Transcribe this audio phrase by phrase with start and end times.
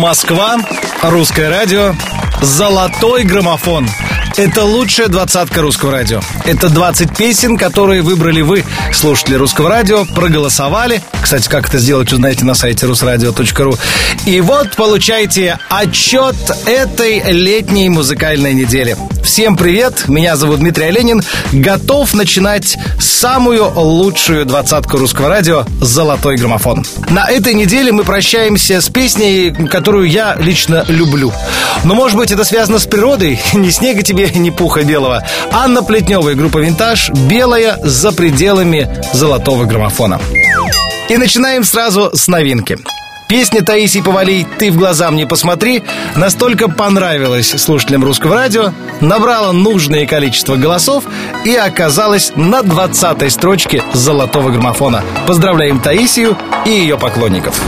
[0.00, 0.56] Москва,
[1.02, 1.92] русское радио,
[2.40, 3.86] золотой граммофон.
[4.36, 6.20] Это лучшая двадцатка русского радио.
[6.44, 11.02] Это 20 песен, которые выбрали вы, слушатели русского радио, проголосовали.
[11.20, 13.74] Кстати, как это сделать, узнаете на сайте русрадио.ру.
[14.26, 18.96] И вот получайте отчет этой летней музыкальной недели.
[19.22, 21.22] Всем привет, меня зовут Дмитрий Оленин.
[21.52, 26.84] Готов начинать самую лучшую двадцатку русского радио «Золотой граммофон».
[27.10, 31.32] На этой неделе мы прощаемся с песней, которую я лично люблю.
[31.84, 33.40] Но, может быть, это связано с природой?
[33.52, 35.22] Ни снега тебе, ни пуха белого.
[35.52, 40.20] Анна Плетнева и группа «Винтаж» «Белая за пределами золотого граммофона».
[41.08, 42.78] И начинаем сразу с новинки.
[43.28, 45.84] Песня Таисии Повалий «Ты в глаза мне посмотри»
[46.16, 51.04] настолько понравилась слушателям русского радио, набрала нужное количество голосов
[51.44, 55.04] и оказалась на 20-й строчке золотого граммофона.
[55.26, 56.36] Поздравляем Таисию
[56.66, 57.60] и ее поклонников.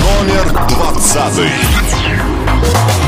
[0.00, 1.50] Номер 20
[2.66, 3.05] Чувства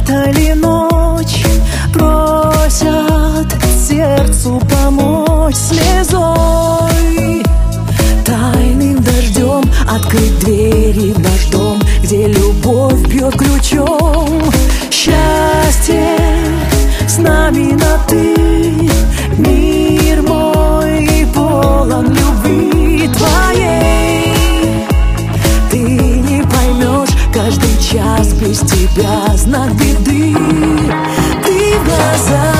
[0.00, 1.44] спрятали ночь
[1.92, 7.42] Просят сердцу помочь слезой.
[8.24, 14.42] Тайным дождем открыть двери в наш дом Где любовь бьет ключом.
[14.90, 16.16] Счастье
[17.06, 18.34] с нами на ты
[19.38, 19.79] Мир
[27.90, 30.34] каждый час без тебя знак беды.
[31.44, 32.59] Ты в глаза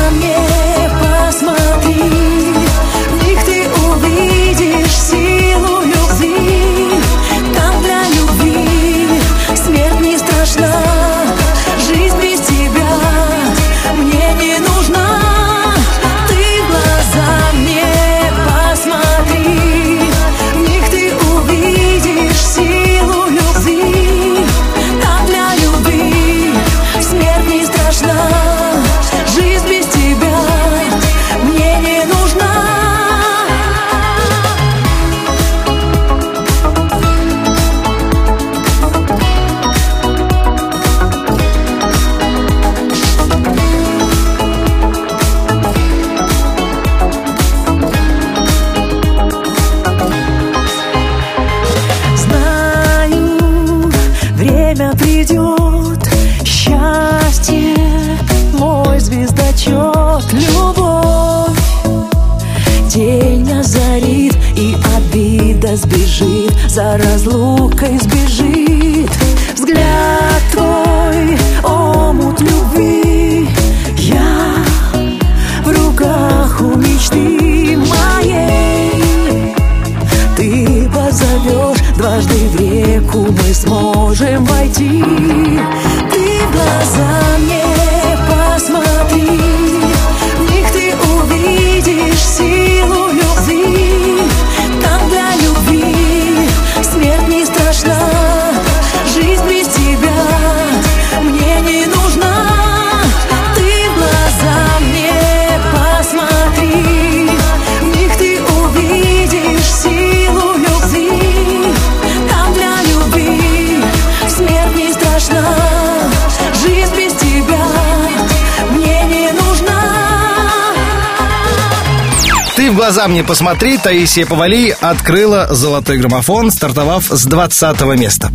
[123.00, 128.30] глаза мне посмотри, Таисия Повалий открыла золотой граммофон, стартовав с 20 места.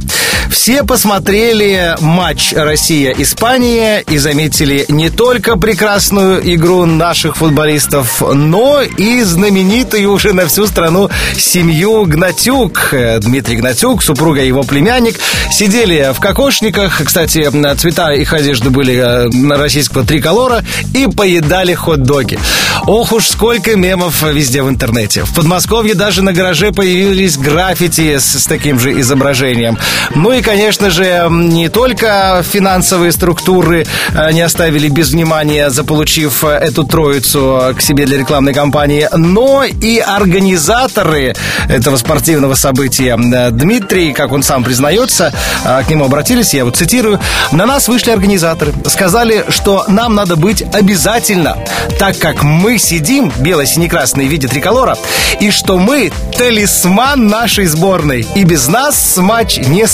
[0.55, 10.09] Все посмотрели матч Россия-Испания и заметили не только прекрасную игру наших футболистов, но и знаменитую
[10.09, 12.93] уже на всю страну семью Гнатюк.
[13.19, 15.19] Дмитрий Гнатюк, супруга его племянник,
[15.51, 22.40] сидели в кокошниках, кстати, цвета их одежды были э, на российского триколора, и поедали хот-доги.
[22.87, 25.25] Ох уж сколько мемов везде в интернете.
[25.25, 29.78] В Подмосковье даже на гараже появились граффити с, с таким же изображением.
[30.16, 36.49] Ну и, конечно же, не только финансовые структуры э, не оставили без внимания, заполучив э,
[36.49, 41.35] эту троицу к себе для рекламной кампании, но и организаторы
[41.67, 43.17] этого спортивного события.
[43.17, 45.33] Э, Дмитрий, как он сам признается,
[45.63, 47.19] э, к нему обратились, я вот цитирую,
[47.51, 51.57] «На нас вышли организаторы, сказали, что нам надо быть обязательно,
[51.97, 54.95] так как мы сидим, бело-сине-красные в виде триколора,
[55.39, 59.87] и что мы талисман нашей сборной, и без нас матч не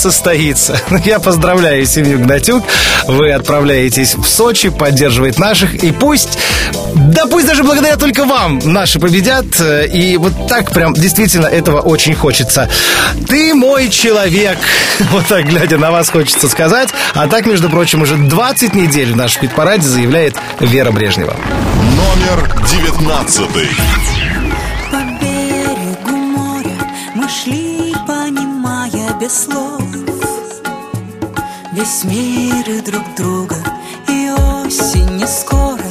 [0.50, 0.80] состоится.
[1.04, 2.64] Я поздравляю семью Гнатюк,
[3.06, 6.38] вы отправляетесь в Сочи, поддерживает наших, и пусть,
[6.94, 12.14] да пусть даже благодаря только вам наши победят, и вот так прям действительно этого очень
[12.14, 12.68] хочется.
[13.28, 14.58] Ты мой человек,
[15.10, 19.16] вот так глядя на вас хочется сказать, а так, между прочим, уже 20 недель в
[19.16, 21.36] нашем хит-параде заявляет Вера Брежнева.
[21.96, 23.68] Номер девятнадцатый.
[24.90, 26.78] По берегу моря
[27.14, 29.91] мы шли, понимая без слов
[31.72, 33.56] Весь мир и друг друга,
[34.06, 35.81] и осень не скоро,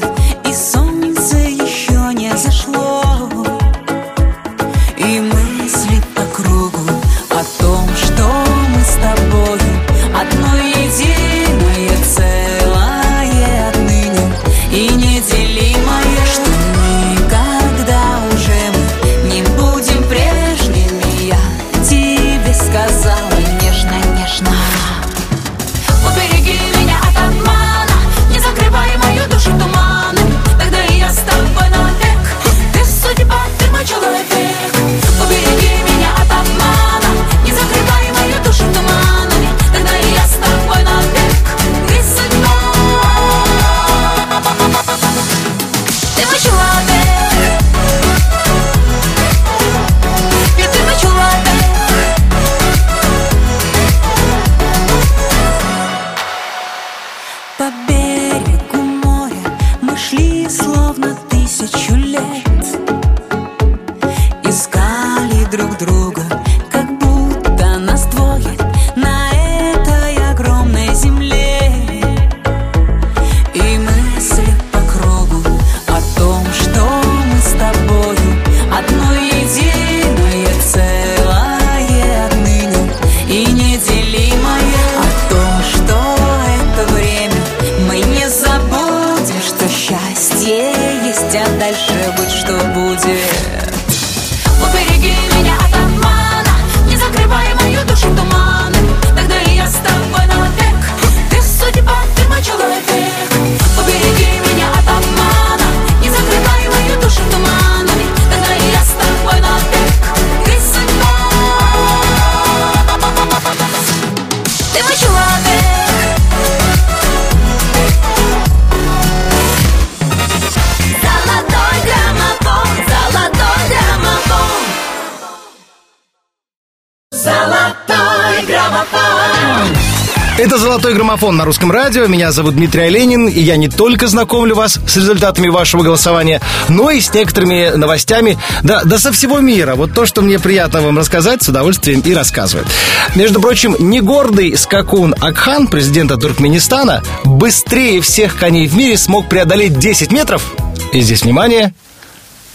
[130.41, 132.07] Это «Золотой граммофон» на русском радио.
[132.07, 136.89] Меня зовут Дмитрий Оленин, и я не только знакомлю вас с результатами вашего голосования, но
[136.89, 139.75] и с некоторыми новостями, да, да со всего мира.
[139.75, 142.65] Вот то, что мне приятно вам рассказать, с удовольствием и рассказываю.
[143.13, 149.77] Между прочим, не гордый скакун Акхан, президента Туркменистана, быстрее всех коней в мире смог преодолеть
[149.77, 150.55] 10 метров,
[150.91, 151.71] и здесь, внимание,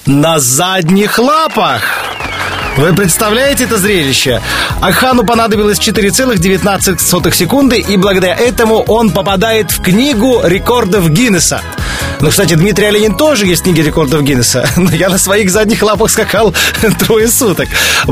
[0.06, 2.05] на задних лапах.
[2.76, 4.42] Вы представляете это зрелище?
[4.82, 11.62] Ахану понадобилось 4,19 секунды, и благодаря этому он попадает в книгу рекордов Гиннесса.
[12.20, 15.82] Ну, кстати, Дмитрий Оленин тоже есть в книге рекордов Гиннесса, но я на своих задних
[15.82, 16.54] лапах скакал
[16.98, 17.68] трое суток.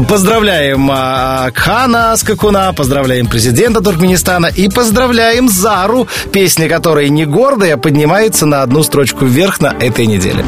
[0.09, 8.47] Поздравляем а, Акхана Скакуна, поздравляем президента Туркменистана и поздравляем Зару, песня которой не гордая, поднимается
[8.47, 10.43] на одну строчку вверх на этой неделе.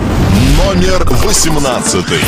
[0.56, 2.20] Номер восемнадцатый.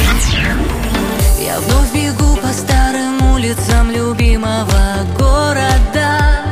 [1.48, 6.44] Я вновь бегу по старым улицам любимого города.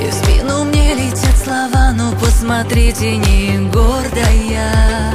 [0.00, 5.14] И в спину мне летят слова, ну посмотрите, не гордая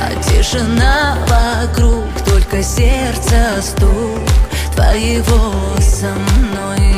[0.00, 4.20] А тишина вокруг, только сердце стук
[4.76, 6.95] Твоего со мной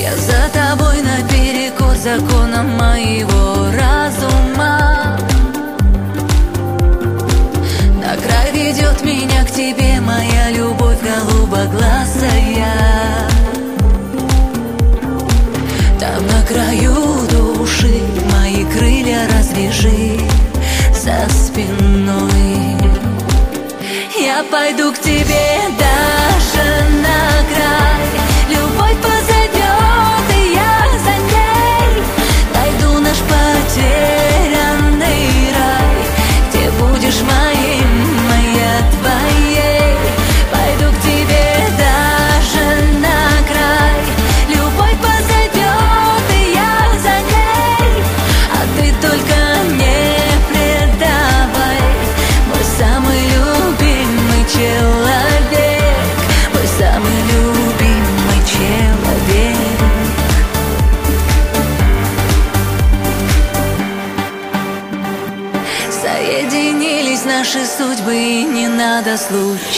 [0.00, 5.18] я за тобой наперекор законам моего разума.
[8.00, 12.74] На край ведет меня к тебе моя любовь голубоглазая.
[15.98, 16.94] Там на краю
[17.30, 18.00] души
[18.32, 20.20] мои крылья развяжи
[20.92, 22.76] за спиной.
[24.20, 25.57] Я пойду к тебе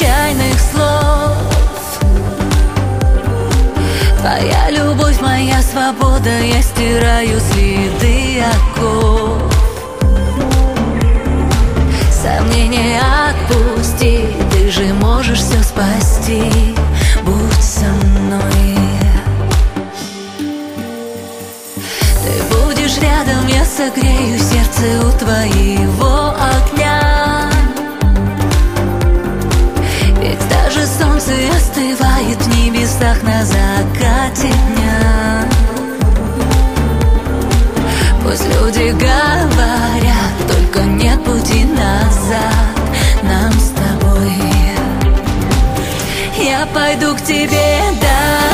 [0.01, 1.37] случайных слов.
[4.19, 9.43] Твоя любовь, моя свобода, я стираю следы оков.
[12.11, 16.43] Сомнения отпусти, ты же можешь все спасти.
[17.23, 18.77] Будь со мной.
[22.23, 26.10] Ты будешь рядом, я согрею сердце у твоего
[33.01, 35.49] в небесах на закате дня.
[38.23, 42.77] Пусть люди говорят, только нет пути назад
[43.23, 44.33] нам с тобой.
[46.39, 48.50] Я пойду к тебе даже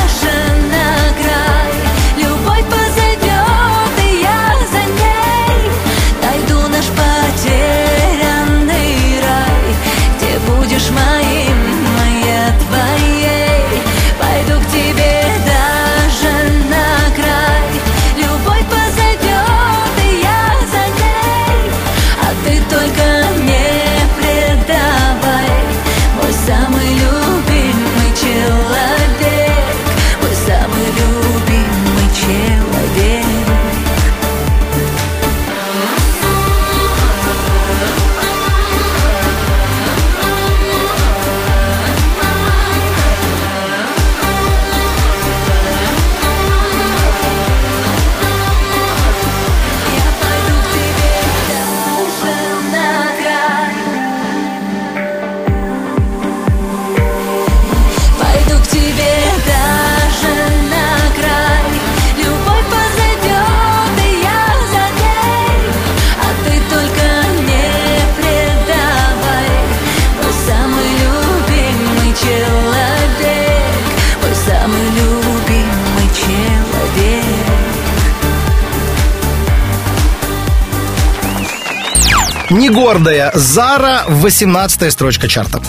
[82.57, 85.61] Не гордая Зара, 18 строчка чарта.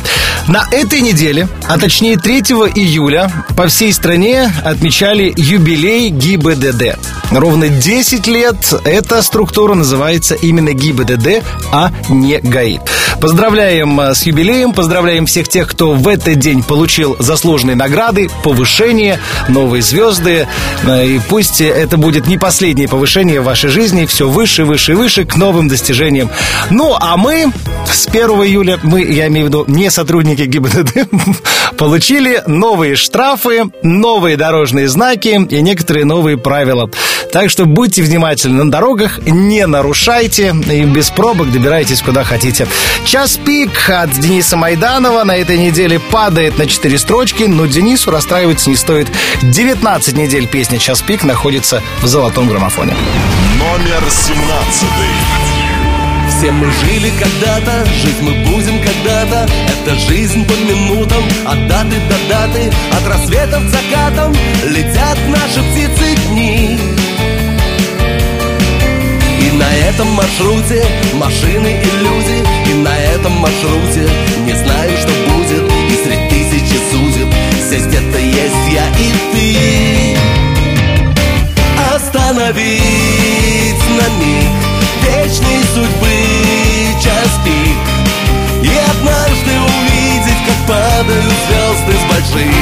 [0.48, 2.40] На этой неделе, а точнее 3
[2.76, 6.98] июля, по всей стране отмечали юбилей ГИБДД.
[7.32, 12.80] Ровно 10 лет эта структура называется именно ГИБДД, а не ГАИ.
[13.20, 19.20] Поздравляем э, с юбилеем, поздравляем всех тех, кто в этот день получил заслуженные награды, повышение,
[19.50, 20.48] новые звезды.
[20.86, 25.26] Э, И пусть это будет не последнее повышение в вашей жизни, все выше, выше выше
[25.26, 26.30] к новым достижениям.
[26.78, 27.52] Ну, а мы
[27.92, 31.10] с 1 июля, мы, я имею в виду, не сотрудники ГИБДД,
[31.78, 36.88] получили новые штрафы, новые дорожные знаки и некоторые новые правила.
[37.34, 42.68] Так что будьте внимательны на дорогах, не нарушайте и без пробок добирайтесь куда хотите.
[43.06, 48.70] Час пик от Дениса Майданова на этой неделе падает на 4 строчки, но Денису расстраиваться
[48.70, 49.08] не стоит.
[49.42, 52.94] 19 недель песня «Час пик» находится в золотом граммофоне.
[53.58, 55.47] Номер 17.
[56.38, 59.52] Все мы жили когда-то, жить мы будем когда-то.
[59.72, 64.36] Это жизнь по минутам, от даты до даты От рассветов к закатам.
[64.70, 66.78] Летят наши птицы дни.
[69.42, 74.08] И на этом маршруте машины и люди И на этом маршруте
[74.46, 77.34] не знаю, что будет И среди тысячи судеб.
[77.66, 80.18] Здесь где-то есть я и ты.
[81.96, 84.68] Остановить на миг
[85.08, 86.27] вечной судьбы
[87.38, 87.78] час пик
[88.64, 92.54] И однажды увидеть, как падают звезды с больших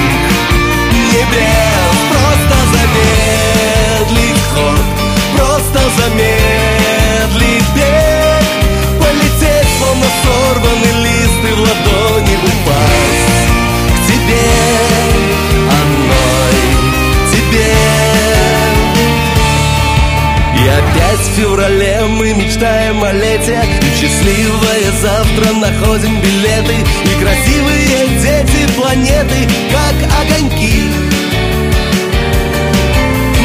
[0.92, 1.98] небес.
[2.12, 4.86] Просто замедлить ход,
[5.36, 8.46] просто замедлить бег.
[9.00, 12.05] Полететь, словно сорванный лист и в ладони
[20.86, 23.60] опять в феврале мы мечтаем о лете.
[23.82, 26.76] И счастливое завтра находим билеты.
[27.06, 30.84] И красивые дети планеты, как огоньки.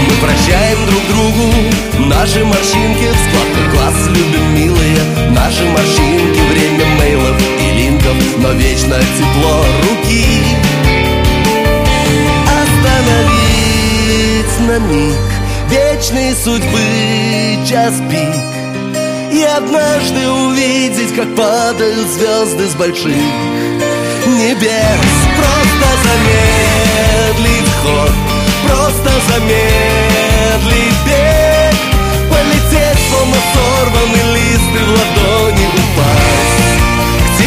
[0.06, 1.52] Мы прощаем друг другу
[2.08, 3.08] наши морщинки.
[3.08, 4.98] В складках глаз любим милые
[5.30, 10.26] Наши морщинки, время мейлов и линков Но вечно тепло руки.
[12.62, 13.40] Остановить
[14.60, 15.39] на миг
[15.70, 18.34] вечной судьбы час пик.
[19.32, 23.14] И однажды увидеть, как падают звезды с больших
[24.26, 25.10] небес.
[25.36, 28.12] Просто замедлить ход,
[28.66, 31.74] просто замедлить бег.
[32.28, 36.70] Полететь, словно сорванный лист и в ладони упасть
[37.26, 37.40] К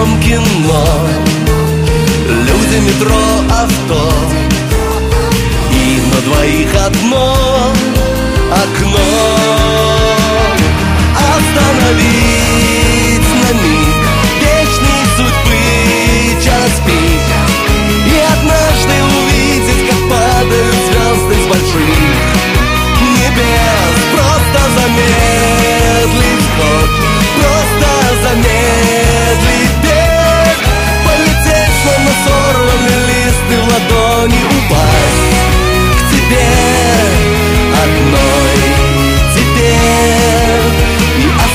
[0.00, 0.84] днем кино.
[2.28, 4.12] Люди, метро, авто.
[5.72, 7.72] И на двоих одно
[8.50, 8.98] окно.
[11.14, 12.39] Остановись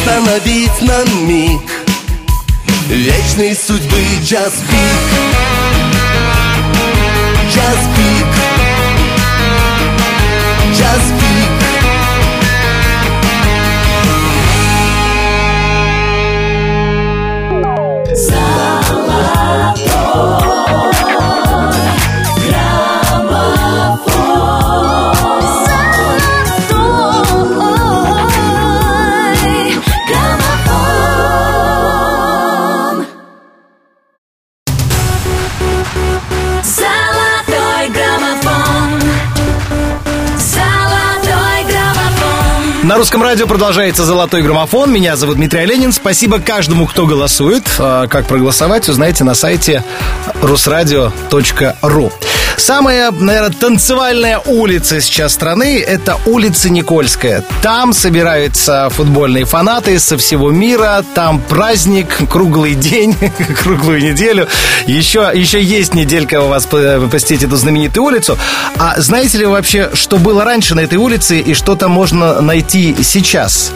[0.05, 1.61] остановить на миг
[2.87, 5.99] Вечной судьбы час пик.
[7.51, 8.27] Час пик.
[10.77, 11.54] Час пик
[42.95, 44.89] На русском радио продолжается «Золотой граммофон».
[44.89, 45.91] Меня зовут Дмитрий Оленин.
[45.91, 47.63] Спасибо каждому, кто голосует.
[47.77, 49.83] А, Как проголосовать, узнаете на сайте
[50.41, 52.13] rusradio.ru.
[52.57, 57.43] Самая, наверное, танцевальная улица сейчас страны– это улица Никольская.
[57.61, 61.03] Там собираются футбольные фанаты со всего мира.
[61.13, 63.15] Там праздник, круглый день,
[63.63, 64.47] круглую неделю.
[64.87, 68.37] Еще, еще есть неделька у вас по- посетить эту знаменитую улицу.
[68.77, 72.41] А знаете ли вы вообще, что было раньше на этой улице и что там можно
[72.41, 73.71] найти сейчас?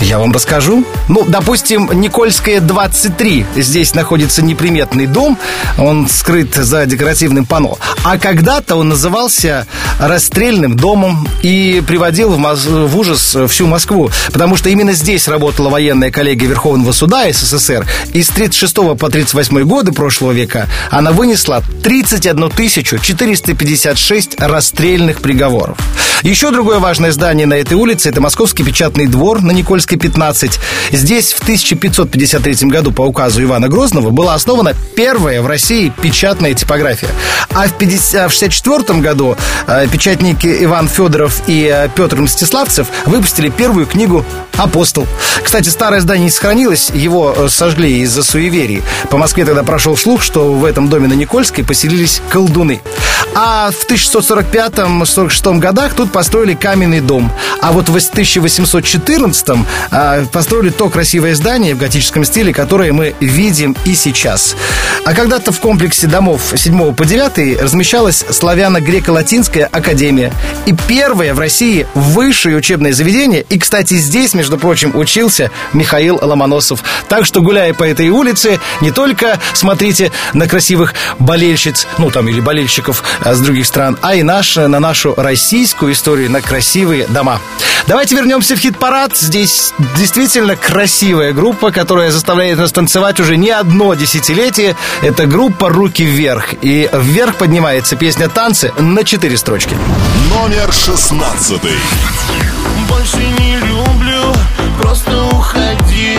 [0.00, 0.84] Я вам расскажу.
[1.08, 3.46] Ну, допустим, Никольская 23.
[3.56, 5.36] Здесь находится неприметный дом.
[5.76, 7.78] Он скрыт за декоративным панно.
[8.04, 9.66] А когда-то он назывался
[9.98, 14.10] расстрельным домом и приводил в, Мос- в ужас всю Москву.
[14.32, 17.86] Потому что именно здесь работала военная коллегия Верховного суда СССР.
[18.12, 25.76] И с 36 по 38 годы прошлого века она вынесла 31 456 расстрельных приговоров.
[26.22, 30.60] Еще другое важное здание на этой улице– это Московский печатный двор на Никольской, 15.
[30.92, 37.08] Здесь в 1553 году по указу Ивана Грозного была основана первая в России печатная типография.
[37.50, 44.24] А в 1964 году э, печатники Иван Федоров и э, Петр Мстиславцев выпустили первую книгу
[44.56, 45.06] «Апостол».
[45.42, 48.82] Кстати, старое здание не сохранилось, его э, сожгли из-за суеверий.
[49.10, 52.80] По Москве тогда прошел слух, что в этом доме на Никольской поселились колдуны.
[53.34, 57.30] А в 1645-46 годах тут построили каменный дом.
[57.60, 59.56] А вот в 1814 а,
[60.32, 64.56] построили то красивое здание в готическом стиле, которое мы видим и сейчас.
[65.04, 70.32] А когда-то в комплексе домов 7 по 9 размещалась славяно-греко-латинская академия.
[70.66, 73.44] И первое в России высшее учебное заведение.
[73.48, 76.82] И, кстати, здесь, между прочим, учился Михаил Ломоносов.
[77.08, 82.40] Так что, гуляя по этой улице, не только смотрите на красивых болельщиц, ну там или
[82.40, 87.40] болельщиков а, с других стран, а и наш, на нашу российскую историю, на красивые дома.
[87.86, 89.16] Давайте вернемся в хит-парад.
[89.16, 94.76] Здесь действительно красивая группа, которая заставляет нас танцевать уже не одно десятилетие.
[95.02, 96.54] Это группа «Руки вверх».
[96.62, 99.76] И вверх поднимается песня «Танцы» на четыре строчки.
[100.30, 101.76] Номер шестнадцатый.
[102.88, 104.34] Больше не люблю,
[104.80, 106.18] просто уходи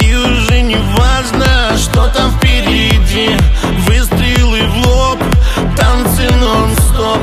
[0.00, 3.30] И уже не важно, что там впереди
[3.86, 5.18] Выстрелы в лоб,
[5.76, 7.18] танцы нон-стоп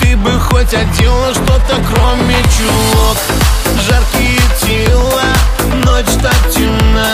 [0.00, 3.18] Ты бы хоть одела что-то кроме чулок
[3.86, 4.19] Жаркие
[4.70, 5.22] тела,
[5.84, 7.08] ночь так темна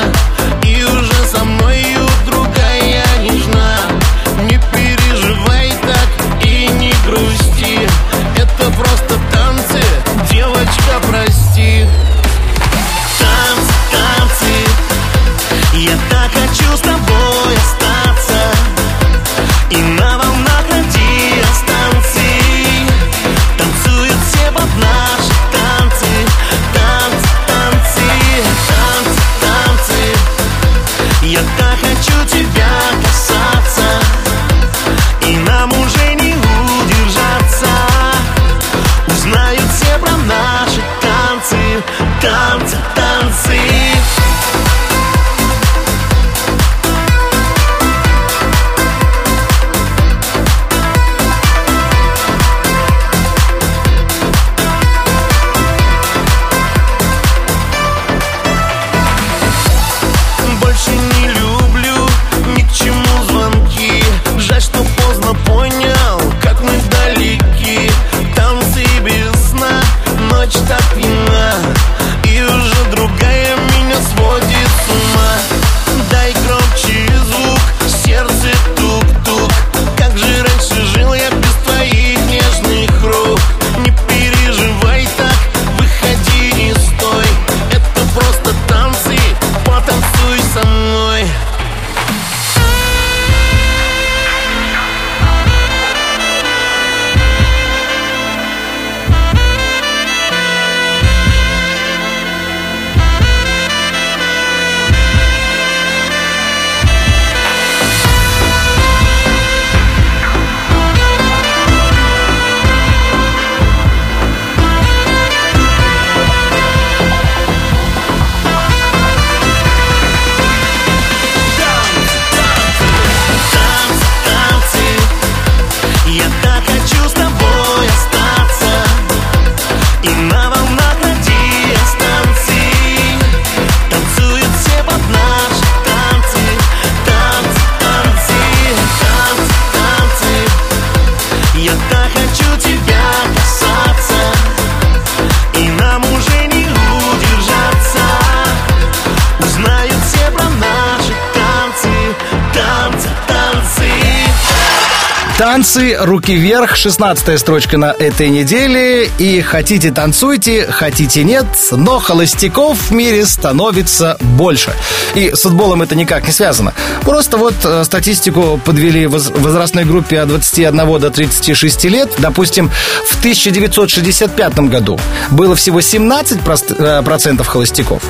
[155.76, 159.10] Танцы, руки вверх, 16 строчка на этой неделе.
[159.18, 164.72] И хотите танцуйте, хотите нет, но холостяков в мире становится больше.
[165.14, 166.72] И с футболом это никак не связано.
[167.02, 172.10] Просто вот э, статистику подвели в воз- возрастной группе от 21 до 36 лет.
[172.16, 172.70] Допустим,
[173.10, 174.98] в 1965 году
[175.30, 178.02] было всего 17% прост- э, холостяков.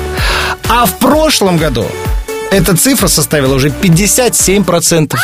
[0.69, 1.85] А в прошлом году
[2.49, 5.17] эта цифра составила уже 57%.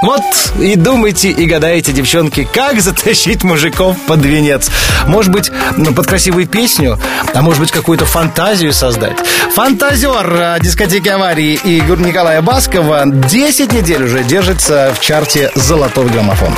[0.00, 0.22] Вот
[0.60, 4.70] и думайте, и гадаете, девчонки, как затащить мужиков под венец.
[5.08, 7.00] Может быть, ну, под красивую песню,
[7.34, 9.16] а может быть, какую-то фантазию создать.
[9.56, 16.06] Фантазер э, дискотеки аварии и Гур- Николая Баскова 10 недель уже держится в чарте «Золотой
[16.06, 16.54] граммофон».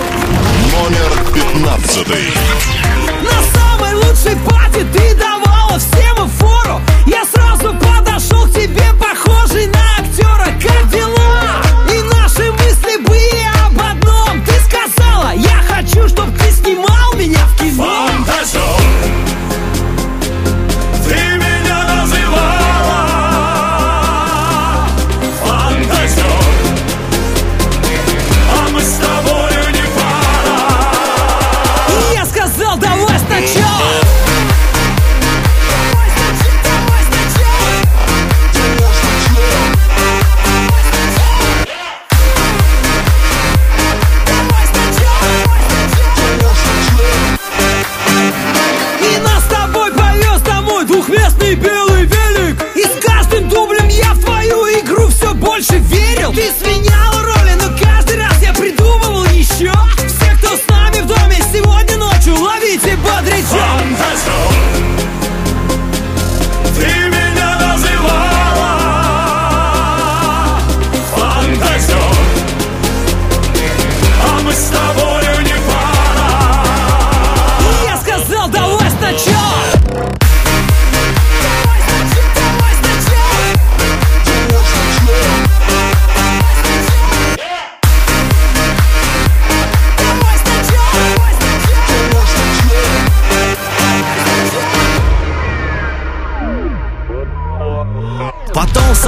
[0.73, 2.25] Номер пятнадцатый.
[3.23, 5.30] На самой лучшей пати ты давала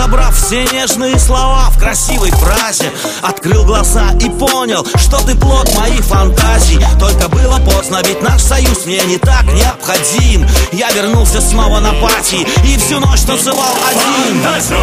[0.02, 2.90] собрав все нежные слова в красивой фразе
[3.22, 6.80] Открыл глаза и понял, что ты плод моих фантазий.
[6.98, 10.46] Только было поздно, ведь наш союз мне не так необходим.
[10.72, 14.42] Я вернулся снова на пати и всю ночь танцевал один.
[14.42, 14.76] Фантазер,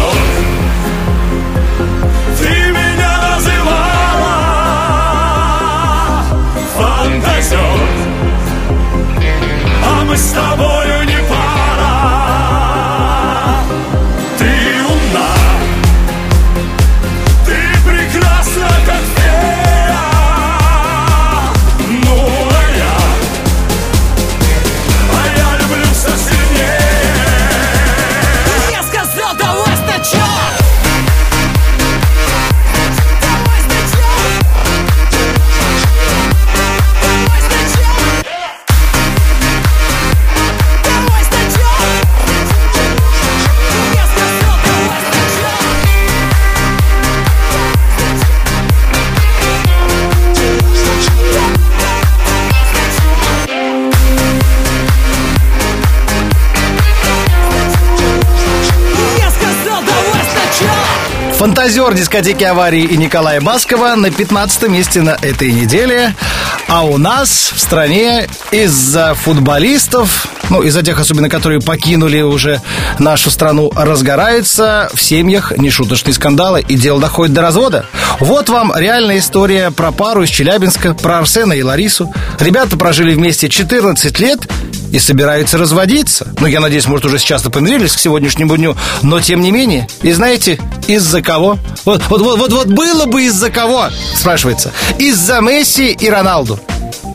[61.80, 66.14] Фантазер дискотеки аварии и Николая Баскова на 15 месте на этой неделе.
[66.68, 72.60] А у нас в стране из-за футболистов, ну, из-за тех, особенно, которые покинули уже
[72.98, 77.86] нашу страну, разгораются в семьях нешуточные скандалы, и дело доходит до развода.
[78.18, 82.12] Вот вам реальная история про пару из Челябинска, про Арсена и Ларису.
[82.40, 84.40] Ребята прожили вместе 14 лет
[84.90, 86.28] и собираются разводиться.
[86.40, 89.88] Ну, я надеюсь, может, уже сейчас помирились к сегодняшнему дню, но тем не менее.
[90.02, 91.58] И знаете, из-за кого?
[91.84, 94.72] Вот, вот, вот, вот, вот было бы из-за кого, спрашивается.
[94.98, 96.58] Из-за Месси и Роналду.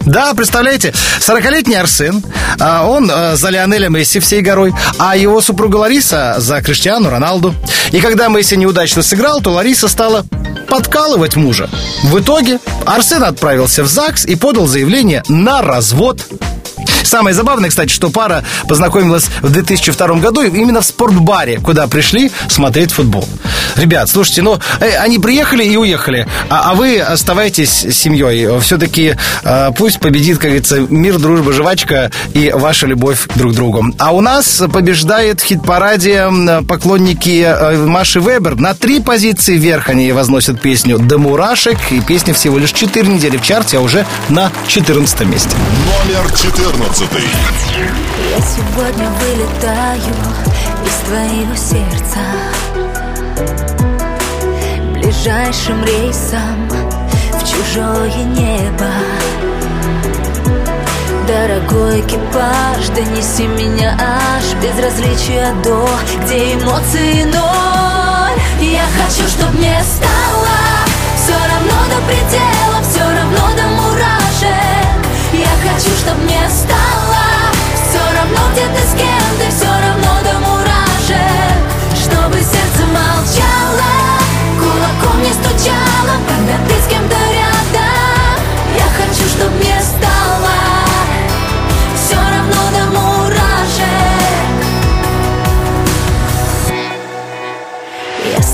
[0.06, 2.24] Да, представляете, 40-летний Арсен,
[2.60, 7.56] а, он э, за Лионеля Месси всей горой, а его супруга Лариса за Криштиану Роналду.
[7.92, 10.24] И когда Месси неудачно сыграл, то Лариса стала
[10.70, 11.70] подкалывать мужа.
[12.04, 16.22] В итоге Арсен отправился в ЗАГС и подал заявление на развод.
[17.06, 22.92] Самое забавное, кстати, что пара познакомилась в 2002 году именно в спортбаре, куда пришли смотреть
[22.92, 23.28] футбол.
[23.76, 28.60] Ребят, слушайте, ну, э, они приехали и уехали, а, а вы оставайтесь семьей.
[28.62, 33.86] Все-таки э, пусть победит, как говорится, мир, дружба, жвачка и ваша любовь друг к другу.
[34.00, 36.30] А у нас побеждает в хит-параде
[36.68, 38.56] поклонники э, Маши Вебер.
[38.56, 43.38] На три позиции вверх они возносят песню «До мурашек», и песня всего лишь 4 недели
[43.38, 45.50] в чарте, а уже на 14 месте.
[45.86, 46.95] Номер 14.
[46.98, 50.16] Я сегодня вылетаю
[50.86, 52.22] из твоего сердца.
[54.94, 56.70] Ближайшим рейсом
[57.34, 58.90] в чужое небо.
[61.28, 65.90] Дорогой экипаж, донеси меня аж Безразличия до,
[66.24, 68.40] где эмоции ноль.
[68.62, 70.48] Я хочу, чтоб мне стало
[71.18, 74.96] Все равно до предела, все равно до мурашек.
[75.34, 76.85] Я хочу, чтоб мне стало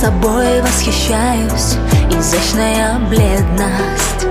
[0.01, 1.77] собой восхищаюсь,
[2.09, 4.25] изящная бледность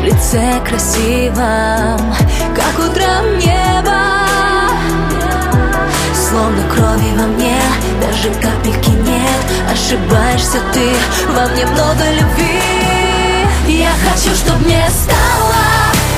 [0.00, 2.12] В лице красивом,
[2.56, 4.00] как утром небо.
[6.12, 7.60] Словно крови во мне,
[8.00, 9.42] даже капельки нет.
[9.70, 10.90] Ошибаешься ты,
[11.32, 12.58] во мне много любви.
[13.68, 15.62] Я хочу, чтоб мне стало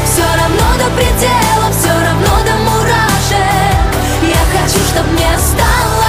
[0.07, 3.85] Все равно до предела, все равно до мурашек.
[4.23, 6.04] Я хочу, чтоб мне стало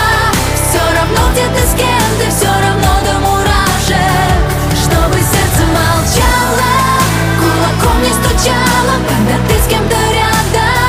[1.15, 4.45] равно где ты с кем ты, все равно до мурашек.
[4.71, 6.71] Чтобы сердце молчало,
[7.39, 10.85] кулаком не стучало Когда ты с кем-то рядом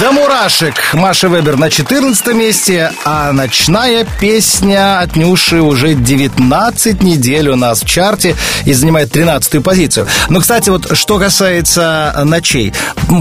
[0.00, 7.50] До мурашек Маша Вебер на 14 месте, а ночная песня от Нюши уже 19 недель
[7.50, 8.34] у нас в чарте
[8.64, 10.06] и занимает 13 позицию.
[10.30, 12.72] Но, кстати, вот что касается ночей.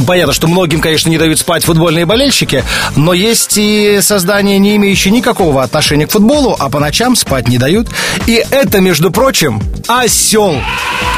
[0.08, 2.64] Понятно, что многим, конечно, не дают спать футбольные болельщики,
[2.96, 7.58] но есть и создания, не имеющие никакого отношения к футболу, а по ночам спать не
[7.58, 7.90] дают.
[8.26, 10.56] И это, между прочим, осел,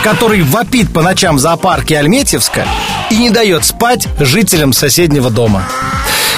[0.03, 2.65] который вопит по ночам в зоопарке Альметьевска
[3.11, 5.50] и не дает спать жителям соседнего дома.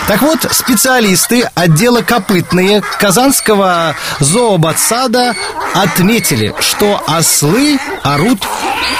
[0.07, 5.33] Так вот, специалисты отдела копытные Казанского зообатсада
[5.73, 8.39] отметили, что ослы орут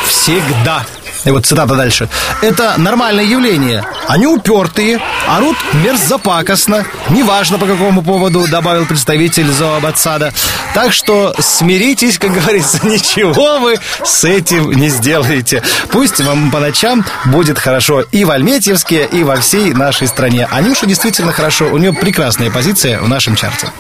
[0.08, 0.86] всегда.
[1.26, 2.10] И вот цитата дальше.
[2.42, 3.84] Это нормальное явление.
[4.08, 6.86] Они упертые, орут мерзопакостно.
[7.10, 10.34] Неважно по какому поводу, добавил представитель зообатсада.
[10.74, 15.64] Так что смиритесь, как говорится, ничего вы с этим не сделаете.
[15.92, 20.48] Пусть вам по ночам будет хорошо и в Альметьевске, и во всей нашей стране.
[20.52, 21.68] А Нюша действительно хорошо.
[21.68, 23.72] У нее прекрасная позиция в нашем чарте.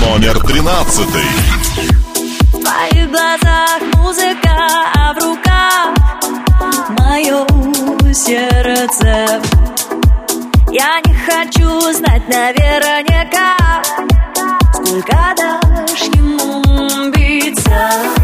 [0.00, 1.06] Номер 13.
[3.10, 4.56] В глазах музыка,
[4.94, 5.88] а в руках
[6.96, 7.44] мое
[8.14, 9.42] сердце.
[10.70, 13.82] Я не хочу знать наверняка,
[14.72, 18.19] сколько дашь ему биться.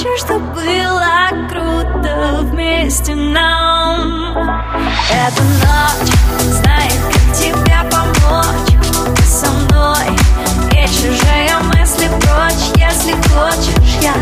[0.00, 4.34] Хочу, чтобы было круто вместе нам?
[5.10, 6.12] Эта ночь
[6.48, 8.72] знает, как тебе помочь.
[9.16, 10.06] Ты со мной
[10.72, 12.70] и чужие мысли прочь.
[12.76, 14.14] Если хочешь, я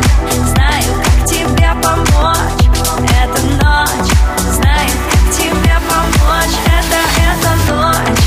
[0.46, 2.64] знаю, как тебе помочь.
[3.22, 4.12] Эта ночь
[4.50, 6.56] знает, как тебе помочь.
[6.66, 8.18] Это, эта ночь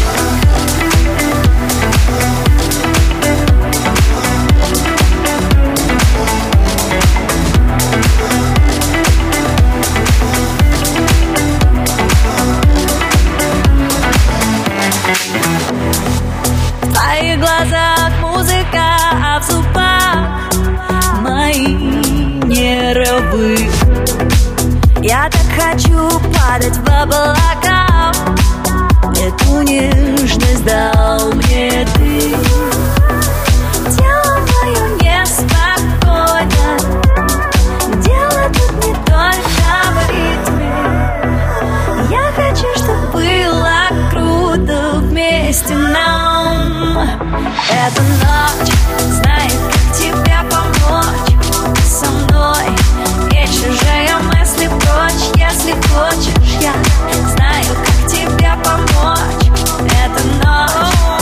[19.39, 20.28] в зубах
[21.22, 21.78] мои
[22.46, 23.70] нервы.
[25.02, 28.12] Я так хочу падать в облака.
[29.15, 32.36] Эту нежность дал мне ты.
[33.96, 36.67] Тело мое неспокойно.
[38.04, 40.74] Дело тут не только в ритме.
[42.10, 43.80] Я хочу, чтобы было
[44.12, 46.52] круто вместе нам
[47.72, 48.74] Эта ночь
[49.10, 51.32] знает, как тебе помочь.
[51.86, 52.66] Со мной
[53.32, 54.70] не чужие мысли
[55.38, 56.74] Если хочешь, я
[57.30, 59.50] знаю, как тебе помочь.
[59.90, 61.21] Эта ночь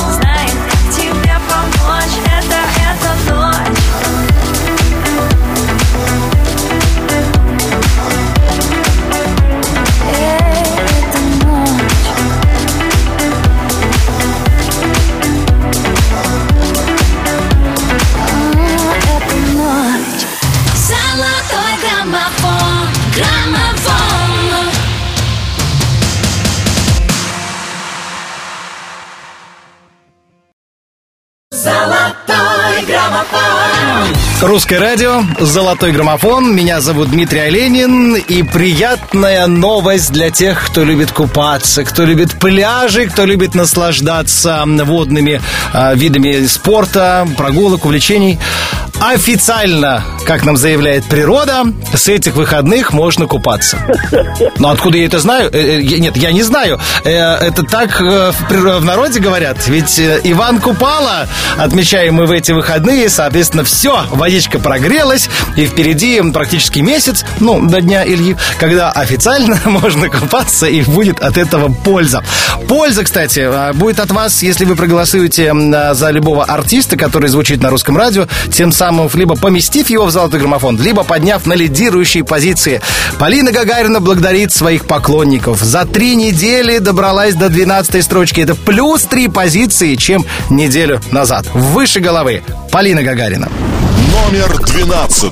[34.49, 36.55] Русское радио, золотой граммофон.
[36.55, 38.15] Меня зовут Дмитрий Оленин.
[38.15, 45.39] И приятная новость для тех, кто любит купаться, кто любит пляжи, кто любит наслаждаться водными
[45.71, 48.39] а, видами спорта, прогулок, увлечений.
[48.99, 53.79] Официально, как нам заявляет природа, с этих выходных можно купаться.
[54.59, 55.49] Но откуда я это знаю?
[55.51, 56.79] Э, э, Нет, я не знаю.
[57.03, 59.67] Э, Это так в народе говорят.
[59.67, 63.09] Ведь Иван Купала отмечаем мы в эти выходные.
[63.09, 65.31] Соответственно, все, водичка прогрелась.
[65.55, 71.39] И впереди практически месяц, ну, до дня Ильи, когда официально можно купаться и будет от
[71.39, 72.23] этого польза.
[72.67, 75.55] Польза, кстати, а, будет от вас, если вы проголосуете
[75.93, 80.41] за любого артиста, который звучит на русском радио, тем самым либо поместив его в золотой
[80.41, 82.81] граммофон, либо подняв на лидирующие позиции.
[83.19, 85.61] Полина Гагарина благодарит своих поклонников.
[85.61, 88.41] За три недели добралась до 12 строчки.
[88.41, 91.45] Это плюс три позиции, чем неделю назад.
[91.53, 92.43] Выше головы.
[92.69, 93.47] Полина Гагарина.
[94.11, 95.31] Номер 12.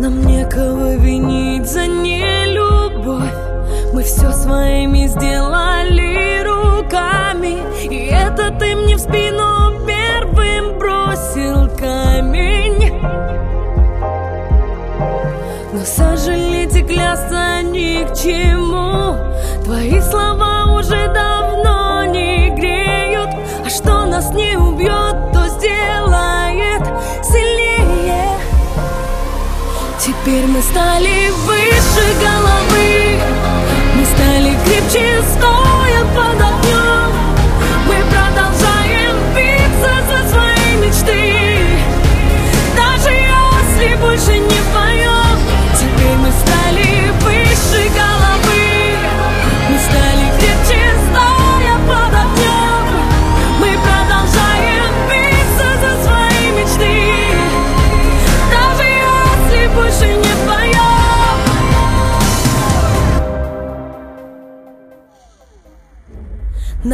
[0.00, 3.22] Нам некого винить за нелюбовь
[3.94, 5.83] Мы все своими сделали
[17.14, 19.16] клясться ни к чему.
[19.64, 23.30] Твои слова уже давно не греют.
[23.64, 26.82] А что нас не убьет, то сделает
[27.24, 28.38] сильнее.
[29.98, 33.18] Теперь мы стали выше головы.
[33.96, 36.93] Мы стали крепче, стоя под огнем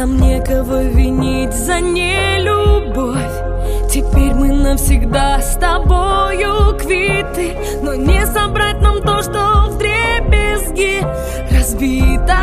[0.01, 3.37] Нам некого винить за нелюбовь.
[3.87, 11.05] Теперь мы навсегда с тобою квиты Но не собрать нам то, что в дребезги
[11.55, 12.35] разбито.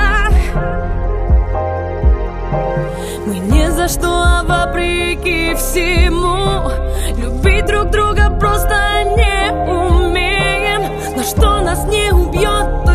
[3.26, 6.70] Мы не за что, а вопреки всему
[7.16, 10.82] Любить друг друга просто не умеем.
[11.16, 12.87] Но что нас не убьет,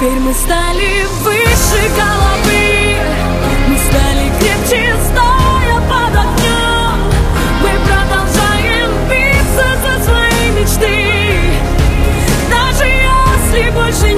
[0.00, 2.96] Теперь мы стали выше головы.
[3.68, 6.96] Мы стали крепче, стоя под огнем
[7.60, 11.60] Мы продолжаем биться за свои мечты.
[12.50, 14.09] Даже если больше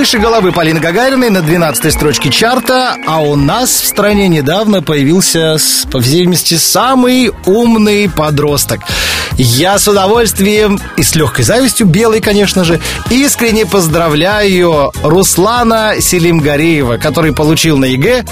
[0.00, 5.58] Выше головы Полины Гагариной на 12 строчке чарта, а у нас в стране недавно появился,
[5.92, 8.80] по всей видимости, самый умный подросток.
[9.36, 12.80] Я с удовольствием и с легкой завистью, белой, конечно же,
[13.10, 18.24] искренне поздравляю Руслана Селимгареева, который получил на ЕГЭ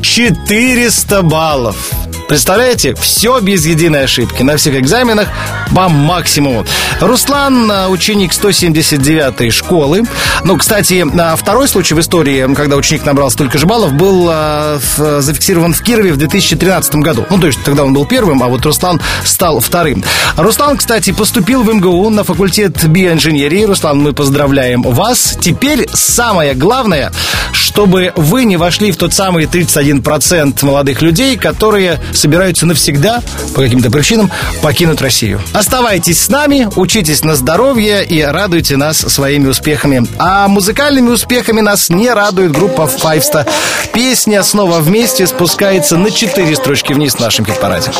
[0.00, 2.03] 400 баллов.
[2.28, 2.94] Представляете?
[2.94, 4.42] Все без единой ошибки.
[4.42, 5.28] На всех экзаменах
[5.74, 6.64] по максимуму.
[7.00, 10.02] Руслан, а, ученик 179-й школы.
[10.42, 11.04] Ну, кстати,
[11.36, 16.12] второй случай в истории, когда ученик набрал столько же баллов, был в- зафиксирован в Кирове
[16.12, 17.26] в 2013 году.
[17.30, 20.02] Ну, то есть тогда он был первым, а вот Руслан стал вторым.
[20.36, 23.64] Руслан, кстати, поступил в МГУ на факультет биоинженерии.
[23.64, 25.36] Руслан, мы поздравляем вас.
[25.40, 27.12] Теперь самое главное,
[27.52, 33.22] чтобы вы не вошли в тот самый 31% молодых людей, которые собираются навсегда,
[33.54, 34.30] по каким-то причинам,
[34.62, 35.40] покинуть Россию.
[35.52, 40.06] Оставайтесь с нами, учитесь на здоровье и радуйте нас своими успехами.
[40.18, 43.46] А музыкальными успехами нас не радует группа Файвста.
[43.92, 47.90] Песня «Снова вместе» спускается на 4 строчки вниз в нашем хит-параде.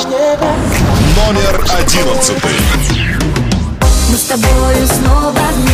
[1.16, 2.50] Номер одиннадцатый.
[4.10, 5.73] Мы с тобою снова вместе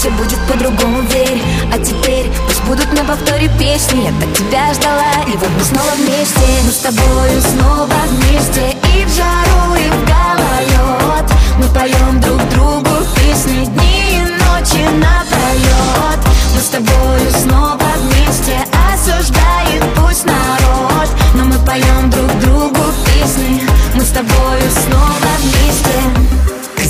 [0.00, 1.42] все будет по-другому, верь.
[1.70, 4.04] А теперь пусть будут на повторе песни.
[4.04, 6.40] Я так тебя ждала, и вот мы снова вместе.
[6.64, 8.74] Мы с тобою снова вместе.
[8.96, 11.30] И в жару, и в гололед.
[11.58, 16.20] Мы поем друг другу песни дни и ночи напролет
[16.54, 18.56] Мы с тобою снова вместе.
[18.94, 21.10] Осуждает пусть народ.
[21.34, 23.68] Но мы поем друг другу песни.
[23.94, 26.29] Мы с тобою снова вместе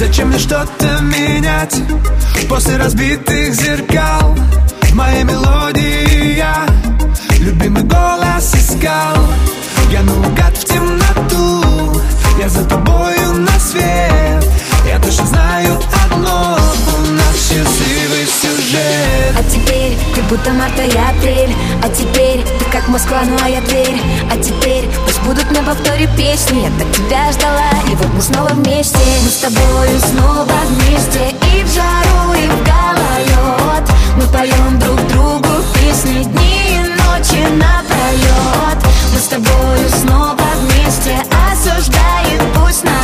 [0.01, 1.77] Зачем мне что-то менять?
[2.49, 4.35] После разбитых зеркал
[4.81, 6.67] В моей мелодии я
[7.39, 9.15] Любимый голос искал.
[9.93, 12.01] Я наугад в темноту
[12.39, 14.43] Я за тобою на свет
[14.91, 16.59] Я точно знаю одно
[16.99, 19.37] У нас счастливый сюжет.
[19.39, 21.55] А теперь ты будто марта и апрель.
[21.85, 26.09] А теперь ты как Москва, ну а я Тверь А теперь пусть будут на повторе
[26.17, 26.63] песни.
[26.63, 28.99] Я так тебя ждала, и вот мы снова вместе.
[29.23, 31.37] Мы с тобою снова вместе.
[31.55, 33.89] И в жару, и в гололед.
[34.17, 38.83] Мы поем друг другу песни дни и ночи напролет
[39.13, 41.17] Мы с тобою снова вместе.
[41.53, 43.00] Осуждает пусть народ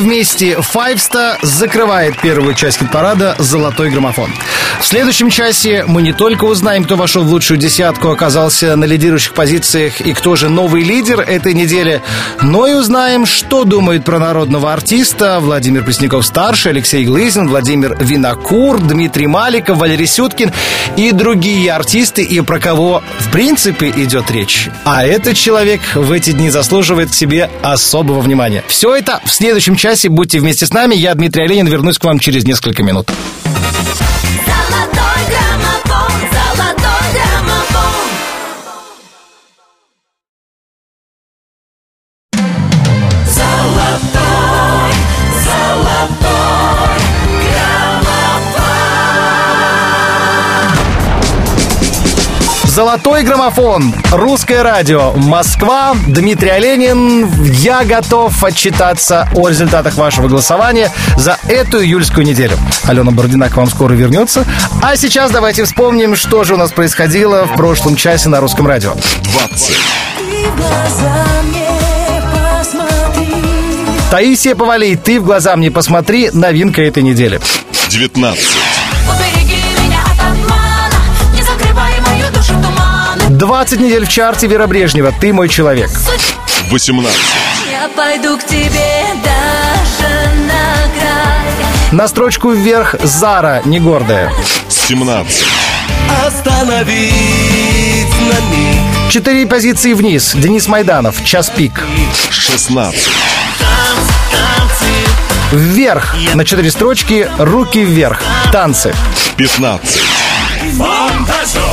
[0.00, 4.32] вместе Файвста закрывает первую часть хит-парада «Золотой граммофон».
[4.80, 9.34] В следующем часе мы не только узнаем, кто вошел в лучшую десятку, оказался на лидирующих
[9.34, 12.02] позициях и кто же новый лидер этой недели,
[12.40, 19.26] но и узнаем, что думают про народного артиста Владимир Пресняков-старший, Алексей Глызин, Владимир Винокур, Дмитрий
[19.26, 20.50] Маликов, Валерий Сюткин
[20.96, 24.70] и другие артисты, и про кого в принципе идет речь.
[24.84, 28.64] А этот человек в эти дни заслуживает к себе особого внимания.
[28.66, 29.89] Все это в следующем часе.
[30.08, 30.94] Будьте вместе с нами.
[30.94, 31.66] Я Дмитрий Оленин.
[31.66, 33.10] Вернусь к вам через несколько минут.
[52.90, 53.94] Золотой граммофон.
[54.10, 55.12] Русское радио.
[55.12, 55.94] Москва.
[56.08, 57.32] Дмитрий Оленин.
[57.44, 62.58] Я готов отчитаться о результатах вашего голосования за эту июльскую неделю.
[62.82, 64.44] Алена Бородина к вам скоро вернется.
[64.82, 68.96] А сейчас давайте вспомним, что же у нас происходило в прошлом часе на русском радио.
[69.22, 69.76] 20.
[74.10, 76.30] Таисия Повалий, ты в глаза мне посмотри.
[76.32, 77.40] Новинка этой недели.
[77.88, 78.69] 19.
[83.40, 85.14] 20 недель в чарте Вера Брежнева.
[85.18, 85.90] Ты мой человек.
[86.68, 87.18] 18.
[87.70, 94.30] Я пойду к тебе даже на край На строчку вверх Зара, не гордая.
[94.68, 95.44] 17.
[96.26, 97.00] Остановить
[98.20, 100.32] на миг Четыре позиции вниз.
[100.34, 101.82] Денис Майданов, час пик.
[102.28, 103.08] 16.
[105.50, 106.14] Вверх.
[106.34, 108.22] На четыре строчки руки вверх.
[108.52, 108.94] Танцы.
[109.38, 110.02] 15.
[110.76, 111.69] фантазер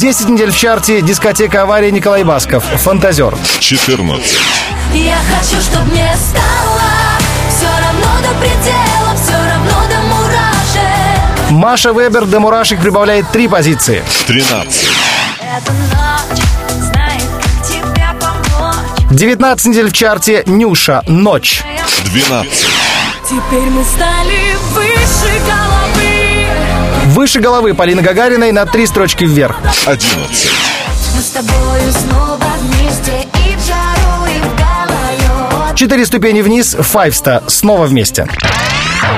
[0.00, 2.64] 10 недель в чарте дискотека авария Николай Басков.
[2.64, 3.36] Фантазер.
[3.58, 4.38] 14.
[4.94, 6.80] Я хочу, чтоб мне стало
[7.50, 14.02] Все равно до предела, все равно до мурашек Маша Вебер до мурашек прибавляет три позиции.
[14.26, 14.88] 13.
[15.38, 16.40] Эта ночь
[16.78, 21.02] знает, как тебе помочь 19 недель в чарте Нюша.
[21.08, 21.62] Ночь.
[22.06, 22.66] 12.
[23.28, 25.79] Теперь мы стали выше головы
[27.06, 29.56] Выше головы Полины Гагариной на три строчки вверх.
[29.86, 30.50] 11.
[31.14, 36.76] Мы с тобою снова вместе И в жару, и в гололед Четыре ступени вниз.
[36.78, 37.42] Файвста.
[37.46, 38.28] Снова вместе.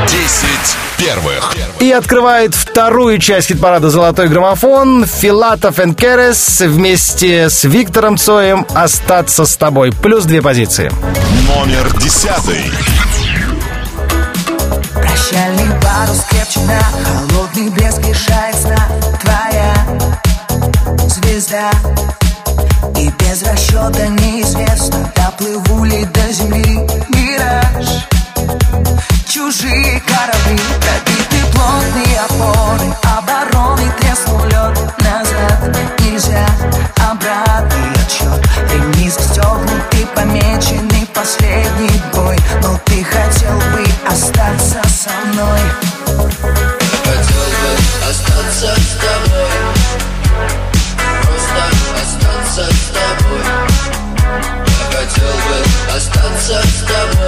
[0.07, 0.49] 10
[0.97, 1.55] первых.
[1.81, 9.45] И открывает вторую часть хит-парада «Золотой граммофон» Филатов и Керес вместе с Виктором Цоем «Остаться
[9.45, 9.93] с тобой».
[9.93, 10.93] Плюс две позиции.
[11.49, 12.31] Номер 10.
[16.03, 16.25] Парус
[17.05, 18.89] Холодный блеск лишает сна.
[19.21, 19.75] Твоя
[21.09, 21.71] звезда.
[22.99, 28.07] И без расчета неизвестно Доплыву ли до земли мираж
[29.33, 36.47] Чужие корабли Пробиты плотные опоры Обороны треснул лед Назад нельзя
[36.99, 45.61] Обратный отсчет Ремни застегнуты Помеченный последний бой Но ты хотел бы остаться со мной.
[46.05, 47.73] Хотел бы
[48.11, 49.49] остаться с тобой.
[51.23, 51.63] Просто
[52.03, 53.43] остаться с тобой.
[54.69, 57.22] Я хотел бы остаться с тобой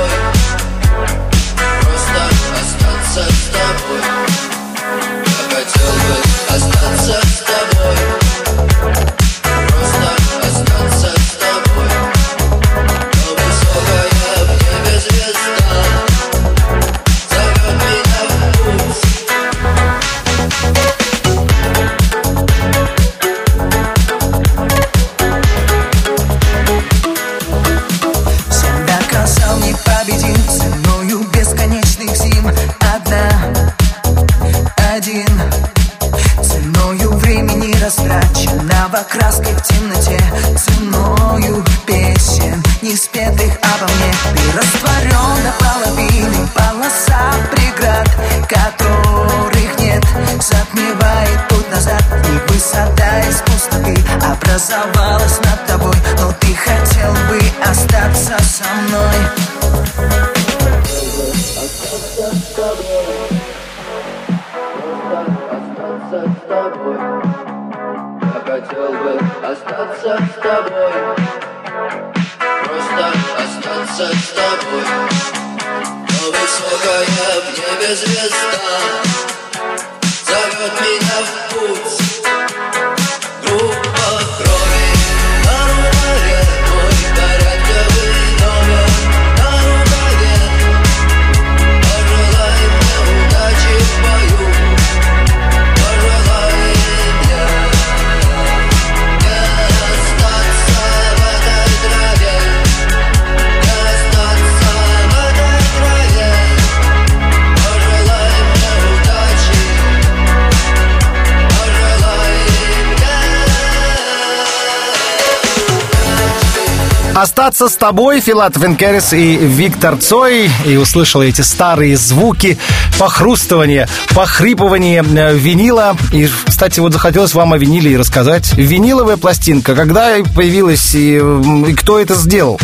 [117.45, 120.51] Остаться с тобой, Филат Венкерес и Виктор Цой.
[120.65, 122.57] И услышал эти старые звуки,
[122.99, 125.95] похрустывание, похрипывание э, винила.
[126.11, 128.55] И, кстати, вот захотелось вам о виниле и рассказать.
[128.55, 132.59] Виниловая пластинка, когда появилась и, и кто это сделал?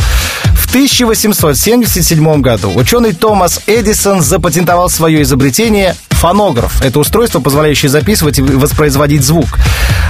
[0.54, 6.82] В 1877 году ученый Томас Эдисон запатентовал свое изобретение фонограф.
[6.82, 9.58] Это устройство, позволяющее записывать и воспроизводить звук.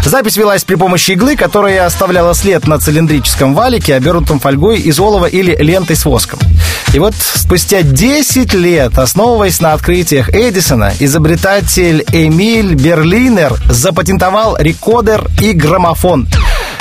[0.04, 5.26] Запись велась при помощи иглы, которая оставляла след на цилиндрическом валике, обернутом фольгой из олова
[5.26, 6.40] или лентой с воском.
[6.92, 15.52] И вот спустя 10 лет, основываясь на открытиях Эдисона, изобретатель Эмиль Берлинер запатентовал рекодер и
[15.52, 16.26] граммофон.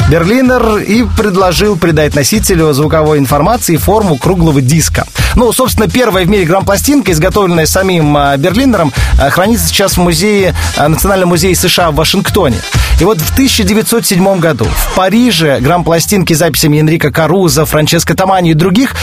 [0.09, 5.05] Берлинер и предложил придать носителю звуковой информации форму круглого диска.
[5.35, 8.91] Ну, собственно, первая в мире грампластинка, изготовленная самим а, Берлинером,
[9.21, 12.57] а, хранится сейчас в музее, а, Национальном музее США в Вашингтоне.
[12.99, 18.53] И вот в 1907 году в Париже грампластинки с записями Энрика Каруза, Франческо Тамани и
[18.53, 18.95] других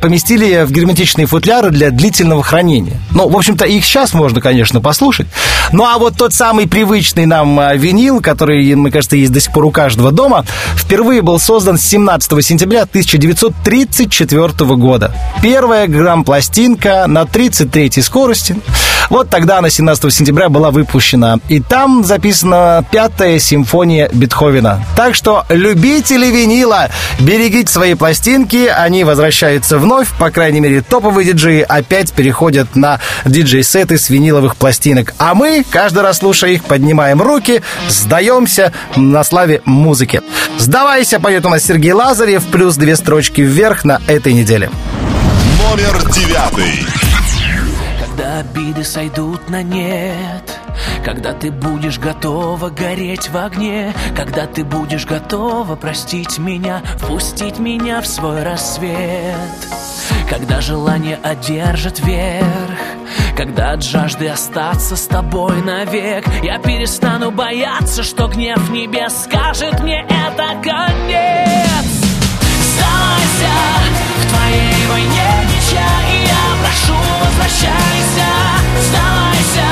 [0.00, 3.00] поместили в герметичные футляры для длительного хранения.
[3.10, 5.26] Ну, в общем-то, их сейчас можно, конечно, послушать.
[5.72, 9.64] Ну, а вот тот самый привычный нам винил, который, мне кажется, есть до сих пор
[9.64, 10.41] у каждого дома,
[10.76, 15.14] впервые был создан 17 сентября 1934 года.
[15.42, 18.56] Первая грамм-пластинка на 33 скорости.
[19.10, 21.38] Вот тогда она 17 сентября была выпущена.
[21.48, 24.84] И там записана пятая симфония Бетховена.
[24.96, 26.88] Так что, любители винила,
[27.20, 33.98] берегите свои пластинки, они возвращаются вновь, по крайней мере, топовые диджеи опять переходят на диджей-сеты
[33.98, 35.14] с виниловых пластинок.
[35.18, 40.22] А мы, каждый раз слушая их, поднимаем руки, сдаемся на славе музыки.
[40.58, 44.70] «Сдавайся» поет у нас Сергей Лазарев, плюс две строчки вверх на этой неделе.
[45.58, 46.86] Номер девятый.
[48.14, 50.60] Когда обиды сойдут на нет
[51.02, 58.02] Когда ты будешь готова гореть в огне Когда ты будешь готова простить меня Впустить меня
[58.02, 59.38] в свой рассвет
[60.28, 62.44] Когда желание одержит верх
[63.34, 70.02] Когда от жажды остаться с тобой навек Я перестану бояться, что гнев небес Скажет мне
[70.02, 71.86] это конец
[72.74, 73.54] Сдавайся
[74.18, 76.21] в твоей войне меча И я
[76.62, 76.94] прошу,
[77.24, 78.26] возвращайся
[78.80, 79.66] Сдавайся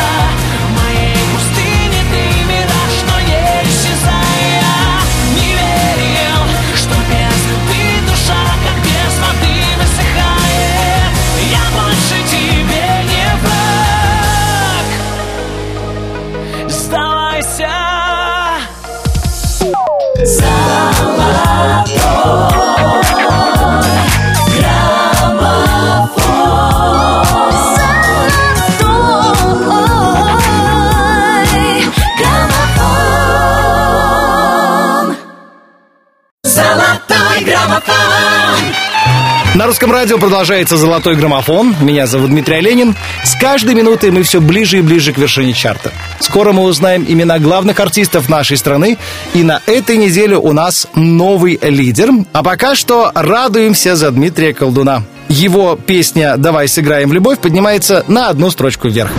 [39.60, 41.76] На русском радио продолжается «Золотой граммофон».
[41.82, 42.96] Меня зовут Дмитрий Оленин.
[43.22, 45.92] С каждой минутой мы все ближе и ближе к вершине чарта.
[46.18, 48.96] Скоро мы узнаем имена главных артистов нашей страны.
[49.34, 52.08] И на этой неделе у нас новый лидер.
[52.32, 55.02] А пока что радуемся за Дмитрия Колдуна.
[55.28, 59.10] Его песня «Давай сыграем в любовь» поднимается на одну строчку вверх.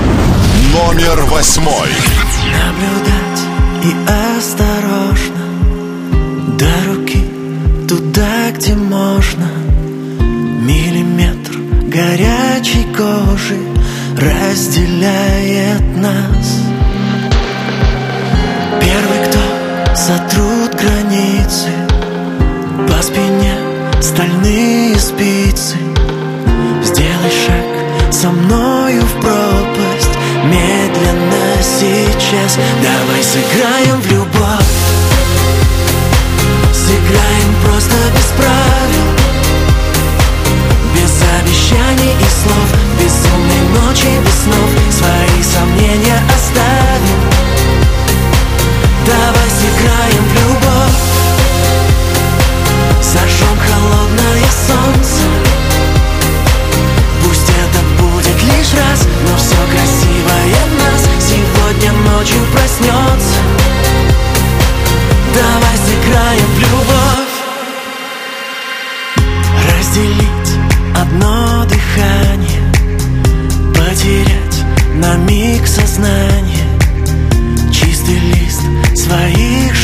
[0.74, 1.90] Номер восьмой.
[2.48, 3.42] Наблюдать
[3.84, 3.94] и
[4.40, 5.46] осторожно
[6.58, 7.24] До руки
[7.88, 9.51] туда, где можно
[11.92, 13.60] горячей кожи
[14.18, 16.60] Разделяет нас.
[18.80, 21.70] Первый, кто сотрут границы
[22.88, 23.56] По спине
[24.00, 25.78] стальные спицы.
[26.84, 30.16] Сделай шаг со мною в пропасть
[30.46, 32.58] Медленно сейчас.
[32.82, 34.72] Давай сыграем в любовь.
[36.74, 39.21] Сыграем просто без правил
[42.32, 42.68] слов.
[43.00, 44.70] Безумной ночи, без снов.
[44.90, 47.20] Свои сомнения оставим.
[49.06, 51.00] Давай сыграем в любовь.
[53.02, 55.24] Зажжем холодное солнце.
[57.24, 63.38] Пусть это будет лишь раз Но все красивое в нас Сегодня ночью проснется
[65.34, 67.32] Давай сыграем в любовь.
[69.66, 70.60] Разделить
[71.00, 71.61] одно
[75.02, 76.68] на миг сознание.
[77.72, 78.62] Чистый лист
[78.96, 79.81] своих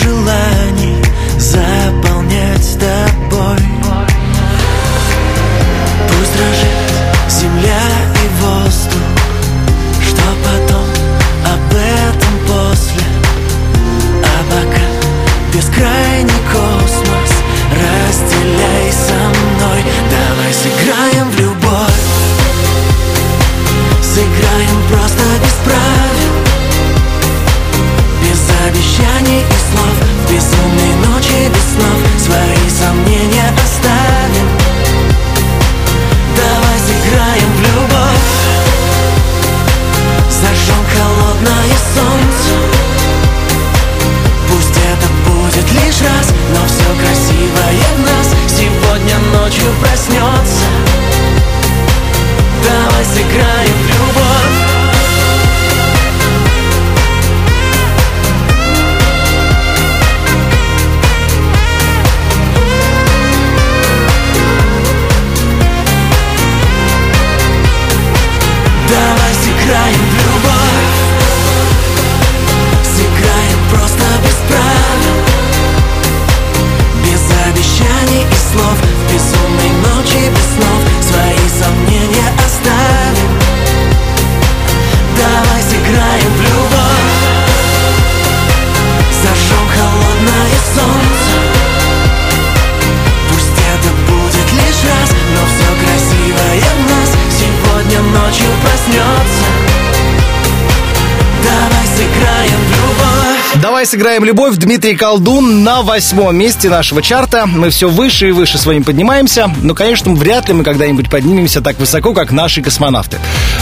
[103.88, 104.58] сыграем любовь.
[104.58, 107.46] Дмитрий Колдун на восьмом месте нашего чарта.
[107.46, 109.50] Мы все выше и выше с вами поднимаемся.
[109.62, 113.18] Но, конечно, вряд ли мы когда-нибудь поднимемся так высоко, как наши космонавты.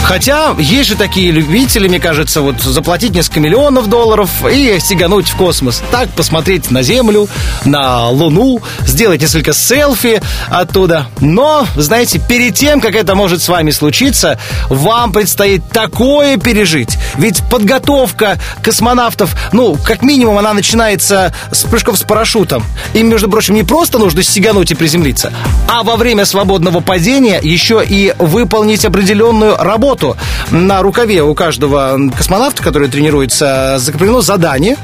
[0.06, 5.36] Хотя есть же такие любители, мне кажется, вот заплатить несколько миллионов долларов и сигануть в
[5.36, 5.82] космос.
[5.90, 7.28] Так посмотреть на Землю,
[7.64, 11.08] на Луну, сделать несколько селфи оттуда.
[11.20, 14.38] Но, знаете, перед тем, как это может с вами случиться,
[14.68, 16.96] вам предстоит такое пережить.
[17.16, 22.64] Ведь подготовка космонавтов, ну, как минимум, она начинается с прыжков с парашютом.
[22.94, 25.32] Им, между прочим, не просто нужно сигануть и приземлиться,
[25.66, 30.16] а во время свободного падения еще и выполнить определенную работу работу.
[30.50, 34.76] На рукаве у каждого космонавта, который тренируется, закреплено задание,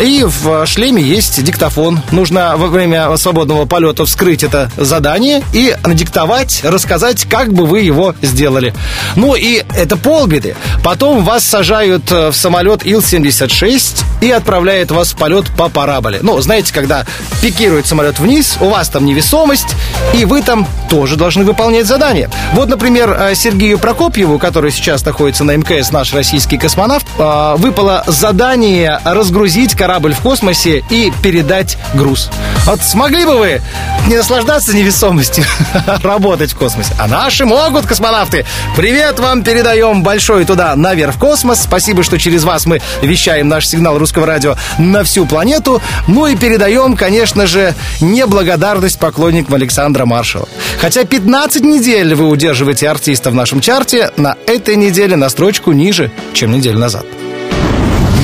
[0.00, 2.00] и в шлеме есть диктофон.
[2.12, 8.14] Нужно во время свободного полета вскрыть это задание и надиктовать, рассказать, как бы вы его
[8.22, 8.74] сделали.
[9.16, 10.54] Ну и это полбеды.
[10.84, 16.20] Потом вас сажают э, в самолет Ил-76 и отправляют вас в полет по параболе.
[16.22, 17.04] Ну, знаете, когда
[17.42, 19.74] пикирует самолет вниз, у вас там невесомость,
[20.14, 22.30] и вы там тоже должны выполнять задание.
[22.52, 28.04] Вот, например, э, Сергею Прокопьеву, который сейчас находится на МКС, наш российский космонавт, э, выпало
[28.06, 32.28] задание разгрузить корабль в космосе и передать груз.
[32.66, 33.62] Вот смогли бы вы
[34.06, 35.44] не наслаждаться невесомостью,
[36.02, 36.92] работать в космосе?
[36.98, 38.44] А наши могут, космонавты.
[38.76, 41.62] Привет вам передаем большой туда, наверх в космос.
[41.62, 45.80] Спасибо, что через вас мы вещаем наш сигнал русского радио на всю планету.
[46.06, 50.46] Ну и передаем, конечно же, неблагодарность поклонникам Александра Маршала.
[50.78, 56.10] Хотя 15 недель вы удерживаете артиста в нашем чарте, на этой неделе на строчку ниже,
[56.32, 57.06] чем неделю назад.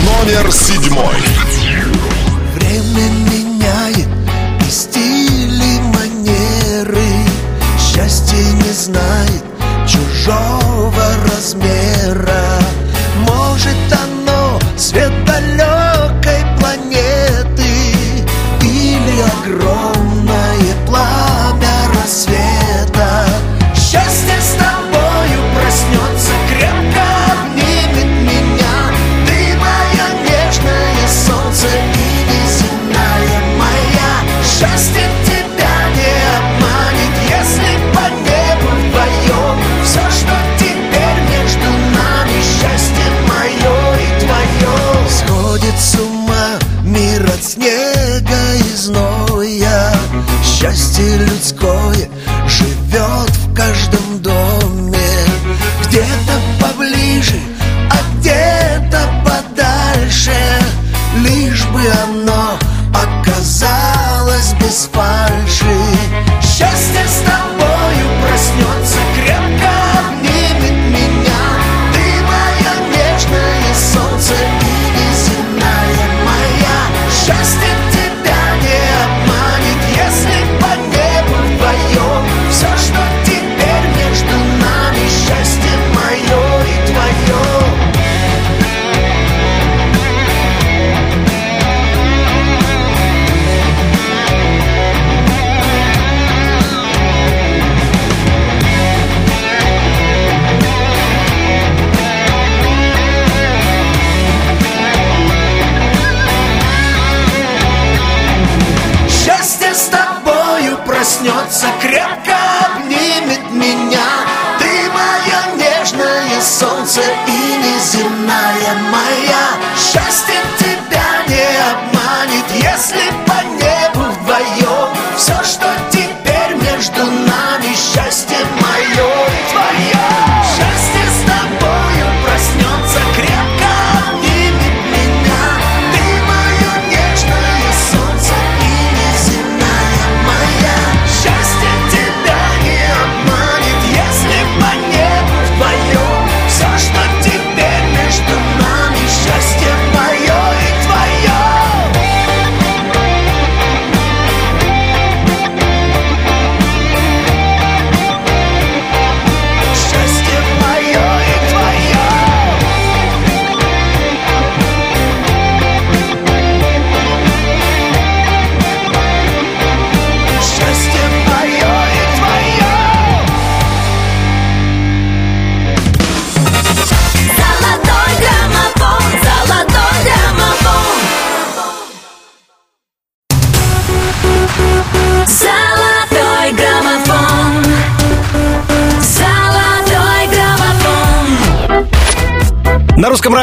[0.04, 1.14] Номер седьмой.
[2.56, 4.08] Время меняет
[4.60, 7.06] и стили, манеры
[7.78, 9.44] Счастье не знает
[9.86, 12.43] чужого размера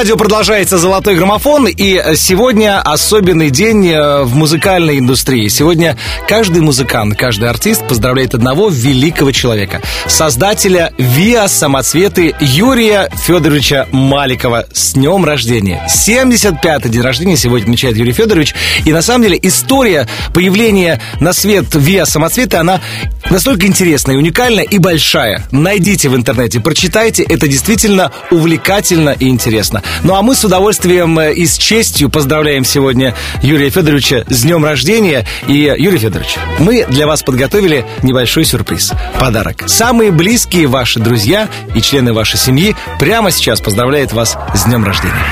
[0.02, 5.47] радио продолжается «Золотой граммофон», и сегодня особенный день э, в музыкальной индустрии.
[5.47, 5.95] Сегодня
[6.28, 14.66] каждый музыкант, каждый артист поздравляет одного великого человека, создателя ВИА «Самоцветы» Юрия Федоровича Маликова.
[14.74, 15.88] С днем рождения!
[15.88, 18.56] 75-й день рождения сегодня отмечает Юрий Федорович.
[18.86, 22.82] И на самом деле история появления на свет ВИА «Самоцветы», она
[23.32, 25.47] настолько интересная, уникальная и большая.
[25.51, 29.82] Найдите в интернете, прочитайте, это действительно увлекательно и интересно.
[30.03, 34.63] Ну а мы с удовольствием э, и с честью поздравляем сегодня Юрия Федоровича с днем
[34.63, 35.25] рождения.
[35.47, 38.91] И, Юрий Федорович, мы для вас подготовили небольшой сюрприз.
[39.19, 39.63] Подарок.
[39.67, 45.25] Самые близкие ваши друзья и члены вашей семьи прямо сейчас поздравляют вас с днем рождения.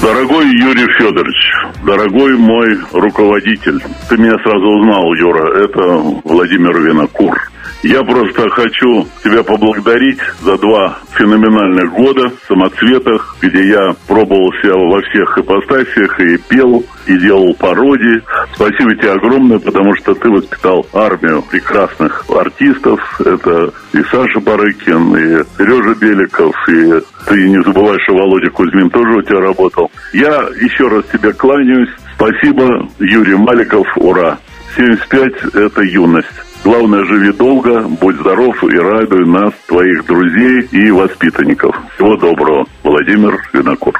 [0.00, 5.80] Дорогой Юрий Федорович, дорогой мой руководитель, ты меня сразу узнал, Юра, это
[6.24, 7.49] Владимир Винокур.
[7.82, 14.74] Я просто хочу тебя поблагодарить за два феноменальных года в самоцветах, где я пробовал себя
[14.76, 18.22] во всех ипостасиях и пел, и делал пародии.
[18.54, 23.00] Спасибо тебе огромное, потому что ты воспитал армию прекрасных артистов.
[23.18, 29.18] Это и Саша Барыкин, и Сережа Беликов, и ты не забывай, что Володя Кузьмин тоже
[29.18, 29.90] у тебя работал.
[30.12, 31.88] Я еще раз тебе кланяюсь.
[32.14, 34.38] Спасибо, Юрий Маликов, ура!
[34.76, 36.49] 75– это юность.
[36.64, 41.74] Главное, живи долго, будь здоров и радуй нас, твоих друзей и воспитанников.
[41.94, 42.66] Всего доброго.
[42.82, 43.94] Владимир Винокур.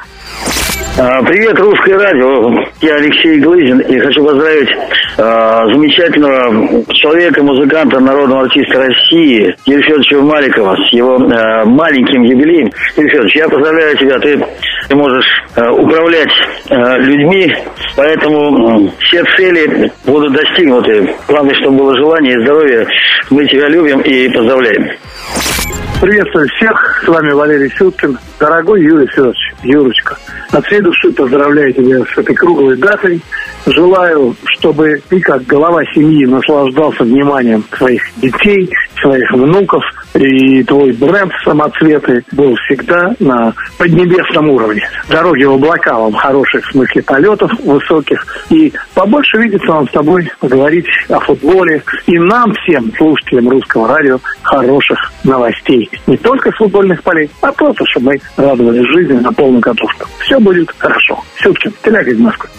[0.99, 2.53] А, Привет, Русское радио.
[2.81, 4.69] Я Алексей Глызин и хочу поздравить
[5.17, 12.69] а, замечательного человека, музыканта, народного артиста России Юрия Федоровича Маликова с его а, маленьким юбилеем.
[12.97, 14.19] Юрий Федорович, я поздравляю тебя.
[14.19, 14.45] Ты,
[14.89, 16.31] ты можешь а, управлять
[16.69, 17.55] а, людьми,
[17.95, 21.09] поэтому м, все цели будут достигнуты.
[21.27, 22.50] Главное, чтобы было желание и здоровье.
[23.29, 24.91] Мы тебя любим и поздравляем.
[26.01, 28.17] Приветствую всех, с вами Валерий Сюткин.
[28.39, 30.17] Дорогой Юрий Федорович, Юрочка,
[30.51, 33.21] от всей души поздравляю тебя с этой круглой датой.
[33.67, 39.83] Желаю, чтобы ты, как голова семьи, наслаждался вниманием своих детей, своих внуков,
[40.13, 44.87] и твой бренд «Самоцветы» был всегда на поднебесном уровне.
[45.09, 50.29] Дороги в облака вам хороших, в смысле полетов высоких, и побольше видеться вам с тобой,
[50.39, 55.89] поговорить о футболе, и нам всем, слушателям русского радио, хороших новостей.
[56.07, 60.07] Не только с футбольных полей, а просто, чтобы мы радовались жизни на полную катушку.
[60.19, 61.19] Все будет хорошо.
[61.41, 62.49] Сюткин, Телега из Москвы.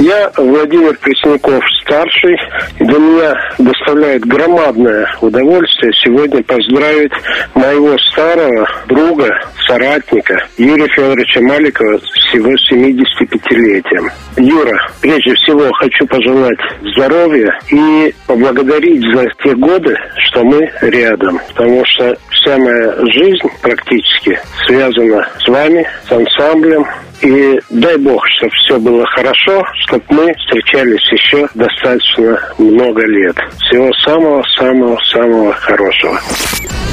[0.00, 2.34] Я Владимир Пресняков старший.
[2.78, 7.12] Для меня доставляет громадное удовольствие сегодня поздравить
[7.54, 9.28] моего старого друга,
[9.66, 14.08] соратника Юрия Федоровича Маликова с его 75-летием.
[14.38, 16.58] Юра, прежде всего хочу пожелать
[16.94, 21.38] здоровья и поблагодарить за те годы, что мы рядом.
[21.48, 26.86] Потому что вся моя жизнь практически связана с вами, с ансамблем,
[27.22, 33.36] и дай бог, чтобы все было хорошо, чтобы мы встречались еще достаточно много лет.
[33.58, 36.18] Всего самого-самого-самого хорошего.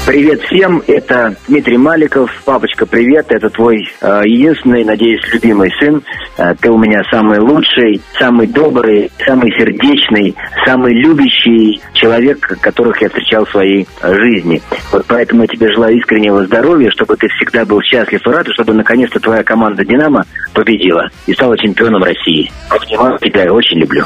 [0.07, 2.31] Привет всем, это Дмитрий Маликов.
[2.45, 6.01] Папочка, привет, это твой э, единственный, надеюсь, любимый сын.
[6.37, 10.33] Э, ты у меня самый лучший, самый добрый, самый сердечный,
[10.65, 14.61] самый любящий человек, которых я встречал в своей э, жизни.
[14.93, 18.53] Вот поэтому я тебе желаю искреннего здоровья, чтобы ты всегда был счастлив и рад, и
[18.53, 20.16] чтобы наконец-то твоя команда «Динамо»
[20.53, 22.51] победила и стала чемпионом России.
[22.69, 24.05] Обнимаю тебя и очень люблю.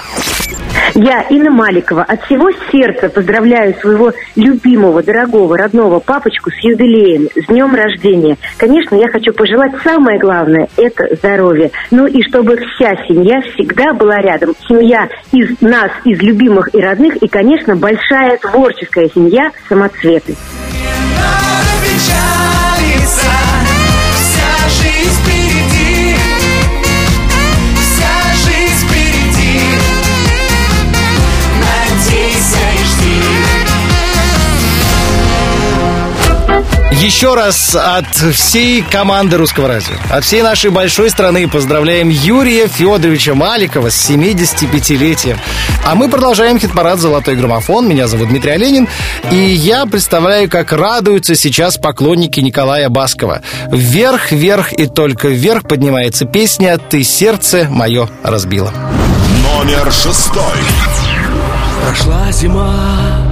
[0.93, 7.47] Я, Инна Маликова, от всего сердца поздравляю своего любимого, дорогого, родного папочку с юбилеем, с
[7.47, 8.37] днем рождения.
[8.57, 11.71] Конечно, я хочу пожелать самое главное– это здоровье.
[11.91, 14.53] Ну и чтобы вся семья всегда была рядом.
[14.67, 20.35] Семья из нас, из любимых и родных, и, конечно, большая творческая семья «Самоцветы».
[21.91, 23.31] печалиться
[24.13, 25.40] Вся жизнь
[37.01, 43.33] Еще раз от всей команды Русского радио, от всей нашей большой страны поздравляем Юрия Федоровича
[43.33, 45.39] Маликова с 75-летием.
[45.83, 47.89] А мы продолжаем хит-парад «Золотой граммофон».
[47.89, 48.87] Меня зовут Дмитрий Оленин.
[49.31, 53.41] И я представляю, как радуются сейчас поклонники Николая Баскова.
[53.71, 58.71] Вверх, вверх и только вверх поднимается песня «Ты сердце мое разбила».
[59.43, 60.43] Номер шестой.
[61.83, 63.30] Прошла зима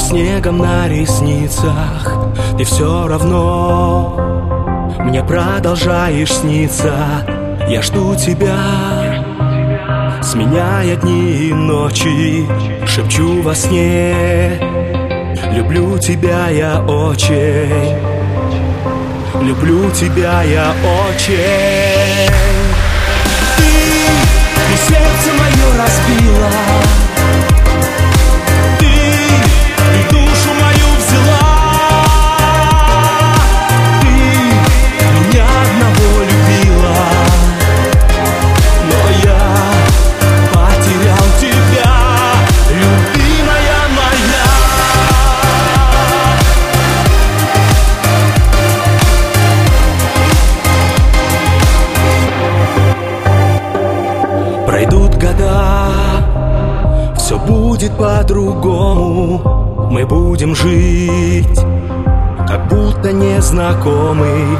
[0.00, 2.12] снегом на ресницах
[2.58, 4.16] Ты все равно
[5.00, 6.92] Мне продолжаешь сниться.
[7.68, 8.56] Я жду тебя
[10.22, 12.46] Сменяя дни и ночи
[12.86, 14.58] Шепчу во сне.
[15.52, 18.10] Люблю тебя я очень
[19.42, 20.72] люблю тебя я
[21.06, 22.30] очень.
[23.56, 23.64] Ты,
[24.54, 26.69] ты сердце мое разбила
[57.30, 59.88] все будет по-другому.
[59.92, 61.60] Мы будем жить,
[62.48, 64.58] как будто незнакомый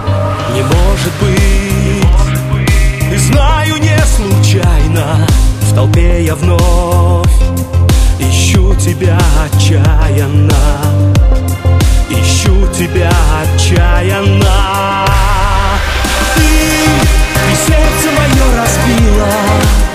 [0.54, 5.26] Не может быть, и знаю не случайно
[5.62, 7.26] В толпе я вновь
[8.20, 10.54] ищу тебя отчаянно.
[12.08, 13.10] Ищу тебя
[13.42, 15.06] отчаянно.
[16.36, 16.42] Ты,
[17.34, 19.89] ты сердце мое разбила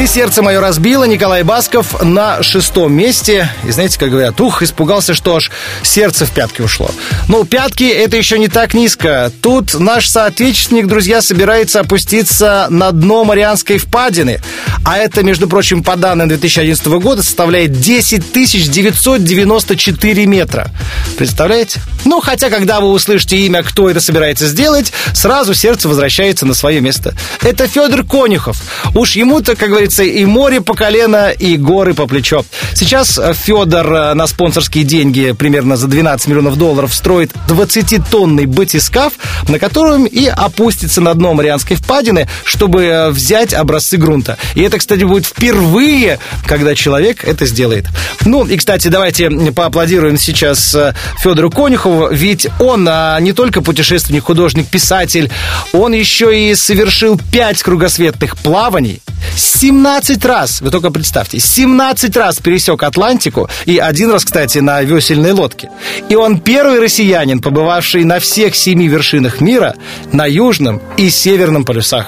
[0.00, 3.50] Ты сердце мое разбила, Николай Басков на шестом месте.
[3.68, 5.50] И знаете, как говорят, ух, испугался, что аж
[5.82, 6.90] сердце в пятки ушло.
[7.28, 9.30] Ну, пятки это еще не так низко.
[9.42, 14.40] Тут наш соотечественник, друзья, собирается опуститься на дно Марианской впадины.
[14.86, 20.70] А это, между прочим, по данным 2011 года составляет 10 994 метра.
[21.18, 21.82] Представляете?
[22.06, 26.80] Ну, хотя, когда вы услышите имя, кто это собирается сделать, сразу сердце возвращается на свое
[26.80, 27.14] место.
[27.42, 28.56] Это Федор Конюхов.
[28.94, 32.44] Уж ему-то, как говорится, и море по колено, и горы по плечо.
[32.74, 39.14] Сейчас Федор э, на спонсорские деньги примерно за 12 миллионов долларов строит 20-тонный батискаф,
[39.48, 44.38] на котором и опустится на дно Марианской впадины, чтобы э, взять образцы грунта.
[44.54, 47.86] И это, кстати, будет впервые, когда человек это сделает.
[48.24, 54.24] Ну, и, кстати, давайте поаплодируем сейчас э, Федору Конюхову, ведь он а, не только путешественник,
[54.24, 55.30] художник, писатель,
[55.72, 59.00] он еще и совершил 5 кругосветных плаваний,
[59.36, 59.79] 17
[60.24, 65.70] раз, вы только представьте, 17 раз пересек Атлантику и один раз, кстати, на весельной лодке.
[66.08, 69.74] И он первый россиянин, побывавший на всех семи вершинах мира,
[70.12, 72.06] на южном и северном полюсах.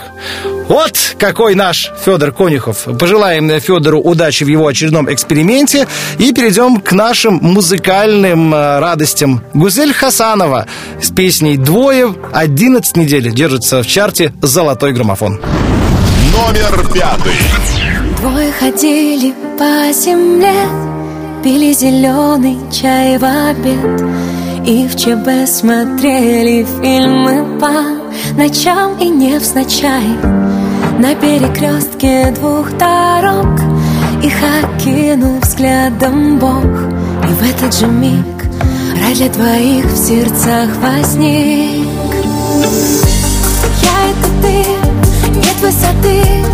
[0.68, 2.86] Вот какой наш Федор Конюхов.
[2.98, 5.86] Пожелаем Федору удачи в его очередном эксперименте
[6.18, 9.42] и перейдем к нашим музыкальным э, радостям.
[9.54, 10.66] Гузель Хасанова
[11.00, 15.40] с песней «Двое» 11 недель держится в чарте «Золотой граммофон».
[16.32, 17.34] Номер пятый.
[18.18, 20.54] Двое ходили по земле,
[21.44, 24.02] пили зеленый чай в обед.
[24.66, 27.72] И в ЧБ смотрели фильмы по
[28.40, 30.06] ночам и не невзначай.
[30.98, 33.60] На перекрестке двух дорог
[34.22, 36.64] Их окинул взглядом Бог.
[36.64, 38.24] И в этот же миг
[39.00, 41.88] рай двоих в сердцах возник
[45.62, 46.44] высоты.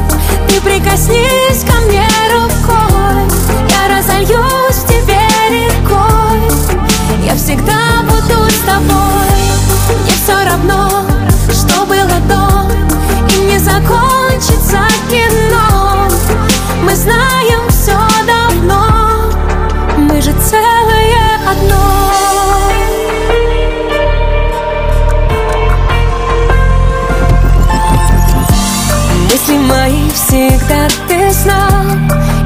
[0.47, 3.25] Ты прикоснись ко мне рукой.
[3.71, 6.43] Я разольюсь в тебе рекой.
[7.25, 9.31] Я всегда буду с тобой.
[10.03, 11.07] Мне все равно,
[11.51, 12.71] что было до.
[13.35, 16.09] И не закончится кино.
[16.83, 19.33] Мы знаем все давно.
[19.97, 22.28] Мы же целое одно
[29.49, 31.87] Мысли мои всегда ты знал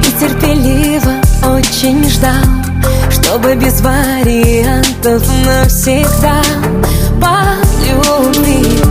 [0.03, 1.14] И терпеливо
[1.53, 2.32] очень ждал
[3.11, 6.42] Чтобы без вариантов навсегда.
[7.20, 8.84] Полюбить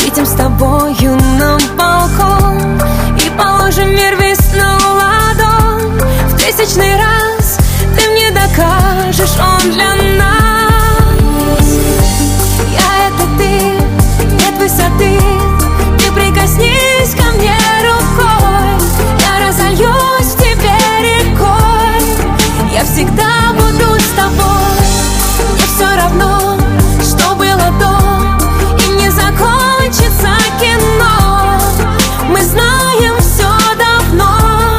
[0.00, 2.80] Выйдем с тобою на балкон.
[3.24, 7.58] И положим мир весь на ладонь В тысячный раз
[7.96, 11.68] ты мне докажешь, он для нас.
[12.72, 15.20] Я это ты, нет высоты
[15.98, 16.87] Ты прикоснись
[26.08, 26.58] Равно,
[27.02, 31.60] что было до И не закончится кино
[32.28, 34.78] Мы знаем все давно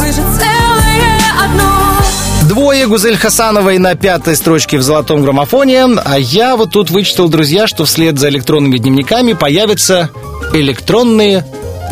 [0.00, 5.84] Мы же целое одно Двое Гузель Хасановой на пятой строчке в золотом граммофоне.
[6.04, 10.08] А я вот тут вычитал, друзья, что вслед за электронными дневниками появятся
[10.54, 11.44] электронные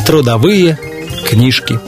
[0.06, 0.78] трудовые
[1.26, 1.78] книжки.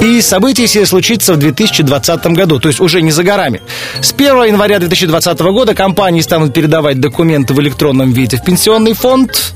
[0.00, 3.62] И событие сие случится в 2020 году, то есть уже не за горами.
[4.00, 9.54] С 1 января 2020 года компании станут передавать документы в электронном виде в пенсионный фонд.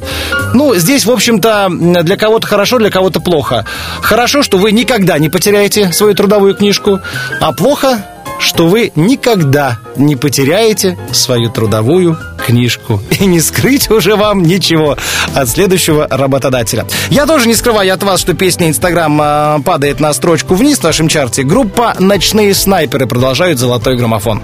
[0.55, 1.69] Ну, здесь, в общем-то,
[2.03, 3.67] для кого-то хорошо, для кого-то плохо.
[4.01, 7.01] Хорошо, что вы никогда не потеряете свою трудовую книжку,
[7.41, 8.05] а плохо,
[8.39, 13.03] что вы никогда не потеряете свою трудовую книжку.
[13.19, 14.97] И не скрыть уже вам ничего
[15.35, 16.87] от следующего работодателя.
[17.11, 20.83] Я тоже не скрываю от вас, что песня «Инстаграм» а, падает на строчку вниз в
[20.83, 21.43] нашем чарте.
[21.43, 24.43] Группа «Ночные снайперы» продолжают «Золотой граммофон».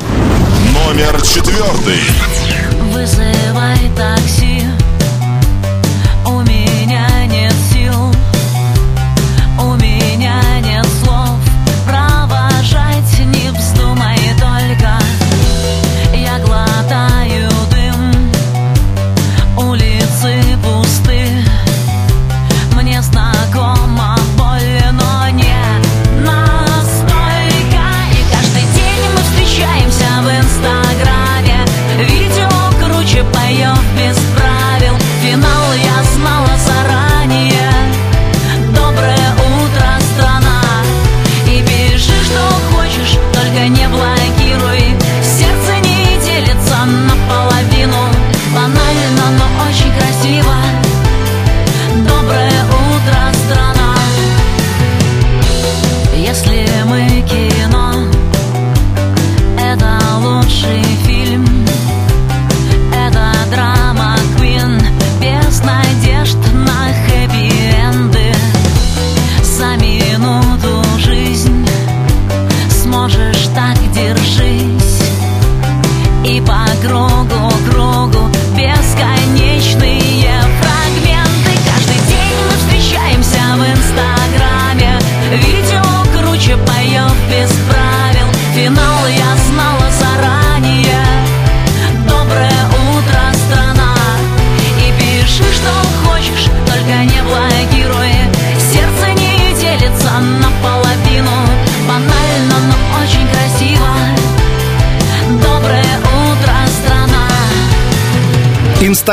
[0.75, 2.01] Номер четвертый.
[2.93, 3.79] Вызывай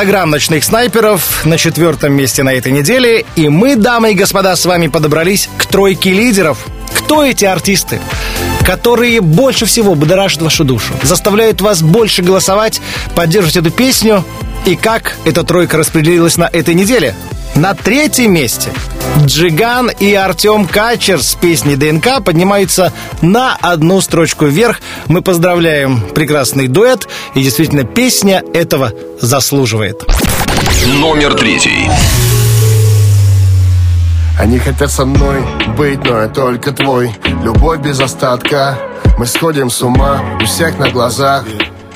[0.02, 3.24] Инстаграм ночных снайперов на четвертом месте на этой неделе.
[3.36, 6.66] И мы, дамы и господа, с вами подобрались к тройке лидеров.
[6.92, 8.00] Кто эти артисты?
[8.64, 12.80] которые больше всего будоражат вашу душу, заставляют вас больше голосовать,
[13.14, 14.24] поддерживать эту песню.
[14.66, 17.14] И как эта тройка распределилась на этой неделе?
[17.54, 18.72] На третьем месте
[19.24, 24.80] Джиган и Артем Качер с песней ДНК поднимаются на одну строчку вверх.
[25.06, 30.02] Мы поздравляем прекрасный дуэт, и действительно песня этого заслуживает.
[31.00, 31.88] Номер третий.
[34.38, 35.42] Они хотят со мной
[35.76, 37.14] быть, но я только твой
[37.44, 38.78] Любовь без остатка
[39.18, 41.44] Мы сходим с ума у всех на глазах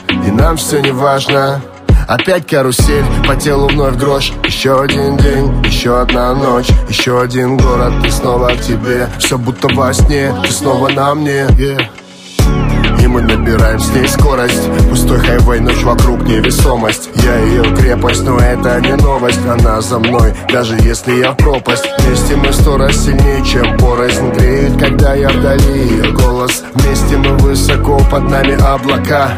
[0.08, 1.62] И нам все не важно
[2.06, 4.32] Опять карусель, по телу вновь дрожь.
[4.44, 6.68] Еще один день, еще одна ночь.
[6.88, 9.08] Еще один город, и снова к тебе.
[9.18, 11.46] Все будто во сне, ты снова на мне.
[11.58, 12.05] Yeah.
[13.06, 14.68] И мы набираем с ней скорость.
[14.90, 17.08] Пустой хайвей, ночь вокруг невесомость.
[17.22, 19.38] Я ее крепость, но это не новость.
[19.46, 21.88] Она за мной, даже если я в пропасть.
[22.00, 25.88] Вместе мы сто раз сильнее, чем порознь Греет, когда я вдали.
[25.88, 29.30] Ее голос Вместе мы высоко, под нами облака.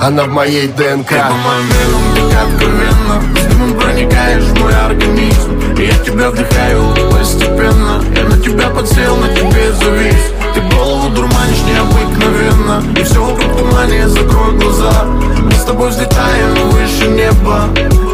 [0.00, 1.08] Она в моей ДНК.
[1.08, 8.02] Ты по так откровенно С дымом проникаешь в мой организм Я тебя вдыхаю постепенно.
[8.16, 10.32] Я на тебя подсел, на тебе завис.
[10.52, 12.82] Ты голову дурманишь необыкновенно.
[12.98, 15.04] И все вокруг тумане, закрой глаза.
[15.04, 17.68] Мы с тобой взлетаем выше неба.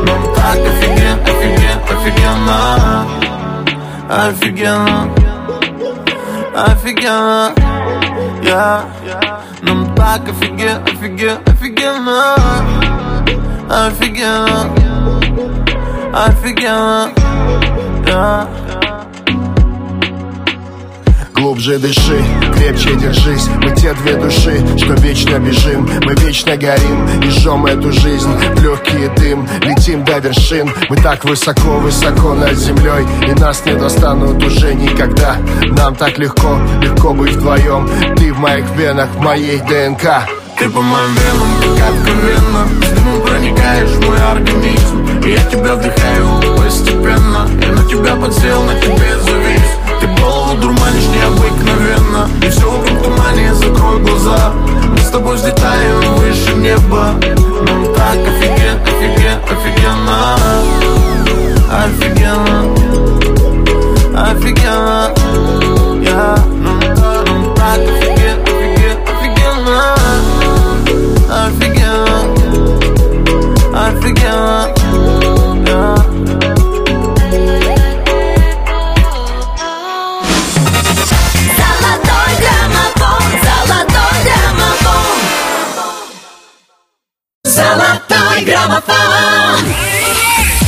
[0.05, 3.07] Нам так офиген, офиген, офигенно.
[4.11, 5.11] Офигенно
[6.55, 7.53] Офигенно
[8.43, 8.85] Я.
[9.63, 12.37] Нам так офиген, офиген, офигенно.
[13.71, 14.71] Офигенно
[16.17, 17.11] Офигенно
[18.07, 18.49] Я
[21.35, 22.25] Глубже дыши,
[22.55, 23.49] крепче держись.
[23.61, 25.91] Мы те две души, что вечно бежим.
[26.05, 30.73] Мы вечно горим и жжем эту жизнь в Легкий дым, летим до вершин.
[30.89, 35.37] Мы так высоко-высоко над землей И нас не достанут уже никогда.
[35.63, 40.29] Нам так легко, легко быть вдвоем Ты в моих венах, в моей ДНК.
[40.61, 46.59] Ты по моим венам, как откровенно С дымом проникаешь в мой организм Я тебя вдыхаю
[46.59, 47.49] постепенно.
[47.63, 49.71] Я на тебя подсел, на тебе завис.
[50.01, 52.29] Ты голову дурманишь необыкновенно.
[52.43, 54.53] И все вокруг тумане, закрой глаза.
[54.91, 57.15] Мы с тобой взлетаем выше неба.
[57.63, 60.37] Нам так офиген, офиген, офигенно.
[61.73, 62.75] Офигенно.
[64.15, 65.15] Офигенно
[88.87, 90.14] граммофон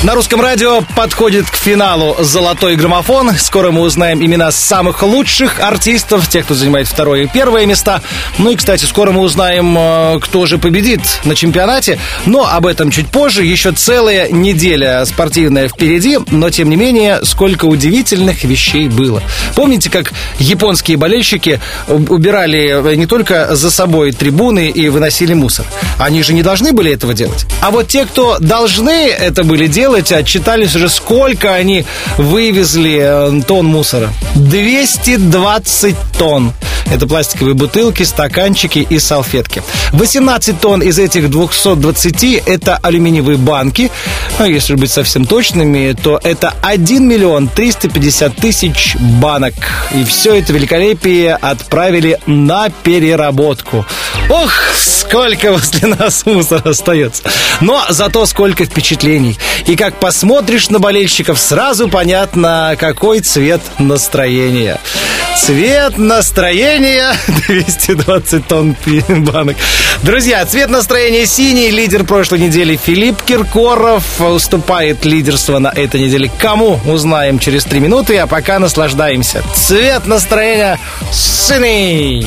[0.02, 3.32] На русском радио подходит к финалу «Золотой граммофон».
[3.38, 8.02] Скоро мы узнаем имена самых лучших артистов, тех, кто занимает второе и первое места.
[8.38, 11.98] Ну и, кстати, скоро мы узнаем, э, кто же победит на чемпионате.
[12.26, 13.44] Но об этом чуть позже.
[13.44, 16.18] Еще целая неделя спортивная впереди.
[16.30, 19.22] Но, тем не менее, сколько удивительных вещей было.
[19.56, 21.58] Помните, как японские болельщики
[21.88, 25.64] убирали не только за собой трибуны и выносили мусор?
[25.98, 27.46] Они же не должны были этого делать.
[27.62, 31.84] А вот те, кто должны это были делать, отчитались уже, сколько они
[32.18, 34.10] вывезли э, тонн мусора.
[34.34, 36.52] 220 тонн.
[36.90, 39.62] Это пластиковые бутылки, стаканчики и салфетки.
[39.92, 43.90] 18 тонн из этих 220 это алюминиевые банки.
[44.38, 49.54] Ну, если быть совсем точными, то это 1 миллион 350 тысяч банок.
[49.94, 53.84] И все это великолепие отправили на переработку.
[54.28, 57.22] Ох, сколько возле нас мусора остается.
[57.60, 59.38] Но зато сколько впечатлений.
[59.66, 64.80] И как посмотришь на болельщиков, сразу понятно, какой цвет настроения.
[65.36, 67.14] Цвет настроения
[67.46, 68.76] 220 тонн
[69.08, 69.56] банок.
[70.02, 71.70] Друзья, цвет настроения синий.
[71.70, 76.30] Лидер прошлой недели Филипп Киркоров уступает лидерство на этой неделе.
[76.38, 76.80] Кому?
[76.86, 79.42] Узнаем через три минуты, а пока наслаждаемся.
[79.54, 80.78] Цвет настроения
[81.12, 82.26] синий.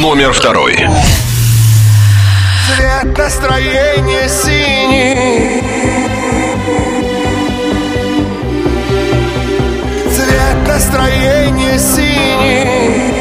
[0.00, 0.86] Номер второй.
[2.66, 5.81] Цвет настроения синий
[10.62, 13.12] Цвет настроения синий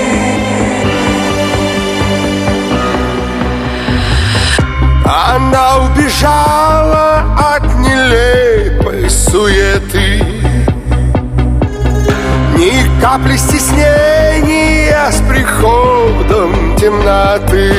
[5.06, 10.24] Она убежала от нелепой суеты.
[12.58, 17.74] Ни капли стеснения с приходом темноты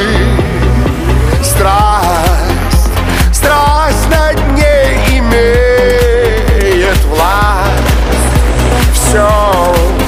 [9.12, 10.01] Все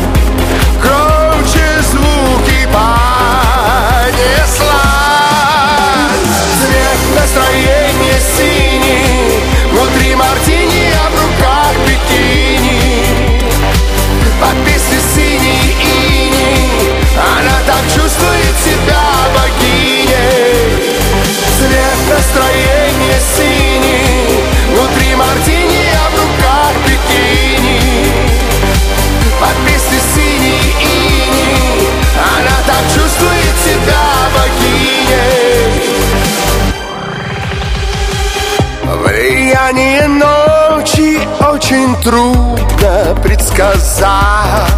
[41.75, 44.71] очень трудно предсказать.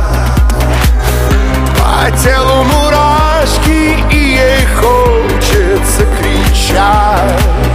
[1.79, 7.66] По телу мурашки и ей хочется кричать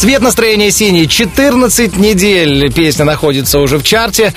[0.00, 1.06] Цвет настроения синий.
[1.06, 4.32] 14 недель песня находится уже в чарте.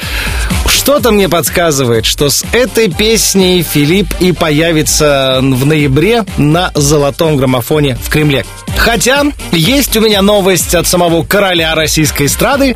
[0.74, 7.95] Что-то мне подсказывает, что с этой песней Филипп и появится в ноябре на золотом граммофоне
[8.04, 8.44] в Кремле.
[8.76, 12.76] Хотя есть у меня новость от самого короля российской эстрады,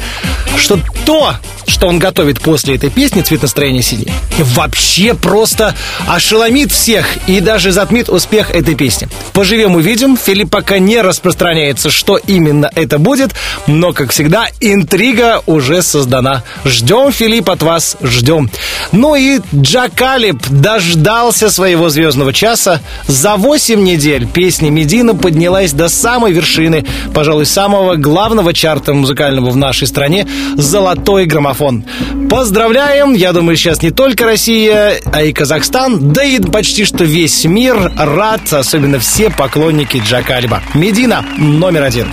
[0.55, 1.33] что то,
[1.65, 5.75] что он готовит после этой песни «Цвет настроения синий», вообще просто
[6.07, 9.09] ошеломит всех и даже затмит успех этой песни.
[9.33, 10.17] Поживем увидим.
[10.17, 13.31] Филипп пока не распространяется, что именно это будет,
[13.67, 16.43] но, как всегда, интрига уже создана.
[16.63, 18.49] Ждем, Филипп, от вас ждем.
[18.91, 22.81] Ну и Джакалип дождался своего звездного часа.
[23.07, 29.55] За 8 недель песня Медина поднялась до самой вершины, пожалуй, самого главного чарта музыкального в
[29.55, 31.85] нашей стране «Золотой граммофон».
[32.29, 33.13] Поздравляем!
[33.13, 37.91] Я думаю, сейчас не только Россия, а и Казахстан, да и почти что весь мир
[37.97, 40.61] рад, особенно все поклонники Джакалиба.
[40.73, 42.07] Медина номер один.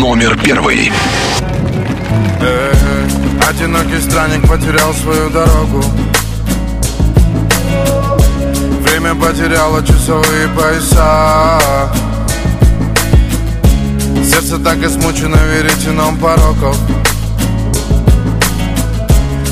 [0.00, 0.90] Номер первый.
[2.40, 2.72] Э,
[3.48, 5.84] Одинокий странник потерял свою дорогу.
[8.80, 11.60] Время потеряло часовые пояса.
[14.24, 16.76] Сердце так измучено веретеном пороков.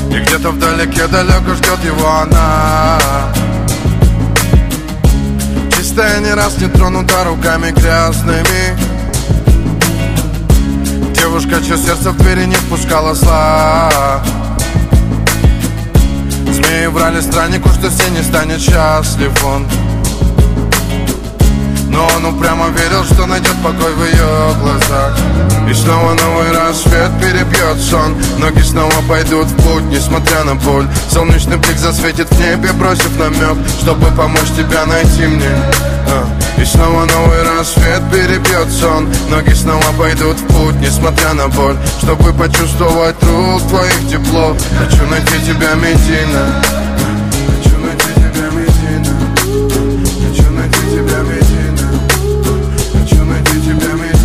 [0.09, 2.99] И где-то вдалеке далеко ждет его она.
[5.77, 8.92] Чистая не раз не тронута руками грязными
[11.33, 14.21] Девушка, чье сердце в двери не впускала зла?
[16.45, 19.65] Змеи врали страннику, что все не станет счастлив он.
[21.89, 25.17] Но он упрямо верил, что найдет покой в ее глазах.
[25.67, 28.15] И снова новый рассвет перебьет сон.
[28.37, 30.87] Ноги снова пойдут в путь, несмотря на боль.
[31.09, 35.49] Солнечный блик засветит в небе, бросив намек Чтобы помочь тебя найти мне.
[36.09, 36.22] А.
[36.57, 39.09] И снова новый рассвет перебьет сон.
[39.29, 41.75] Ноги снова пойдут в путь, несмотря на боль.
[41.99, 44.55] Чтобы почувствовать рук твоих тепло.
[44.77, 46.61] Хочу найти тебя, Медина
[47.47, 49.13] Хочу найти тебя, Медина
[50.27, 51.87] Хочу найти тебя, Медина
[52.93, 54.23] Хочу Хочу найти тебя, Медина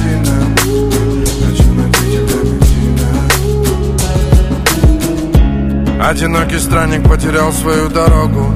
[6.08, 8.54] Одинокий странник потерял свою дорогу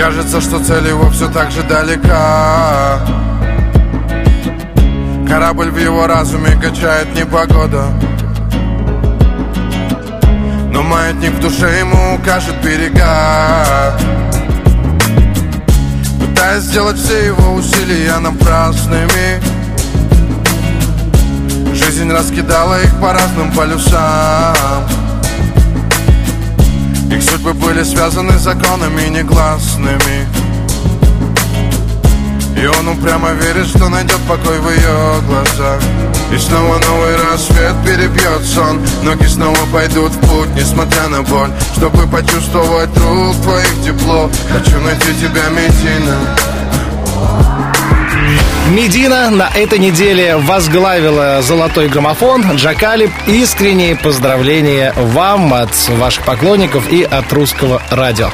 [0.00, 3.00] кажется, что цель его все так же далека.
[5.28, 7.84] Корабль в его разуме качает непогода.
[10.72, 13.94] Но маятник в душе ему укажет берега.
[16.18, 19.42] Пытаясь сделать все его усилия напрасными
[21.74, 24.56] Жизнь раскидала их по разным полюсам
[27.20, 30.26] Их судьбы были связаны законами негласными.
[32.56, 35.82] И он упрямо верит, что найдет покой в ее глазах.
[36.32, 38.80] И снова новый рассвет перебьет сон.
[39.02, 41.50] Ноги снова пойдут в путь, несмотря на боль.
[41.76, 46.16] Чтобы почувствовать рук твоих тепло Хочу найти тебя, Медина
[48.70, 52.42] Медина на этой неделе возглавила золотой граммофон.
[52.54, 58.30] Джакалип, искренние поздравления вам от ваших поклонников и от русского радио.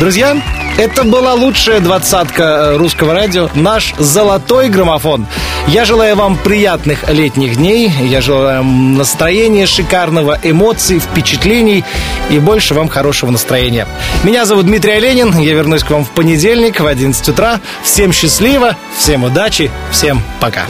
[0.00, 0.36] Друзья,
[0.78, 5.26] это была лучшая двадцатка э, русского радио, наш золотой граммофон.
[5.68, 11.82] Я желаю вам приятных летних дней, я желаю вам настроения шикарного, эмоций, впечатлений
[12.28, 13.88] и больше вам хорошего настроения.
[14.22, 17.60] Меня зовут Дмитрий Оленин, я вернусь к вам в понедельник в 11 утра.
[17.82, 20.66] Всем счастливо, всем удачи, всем пока.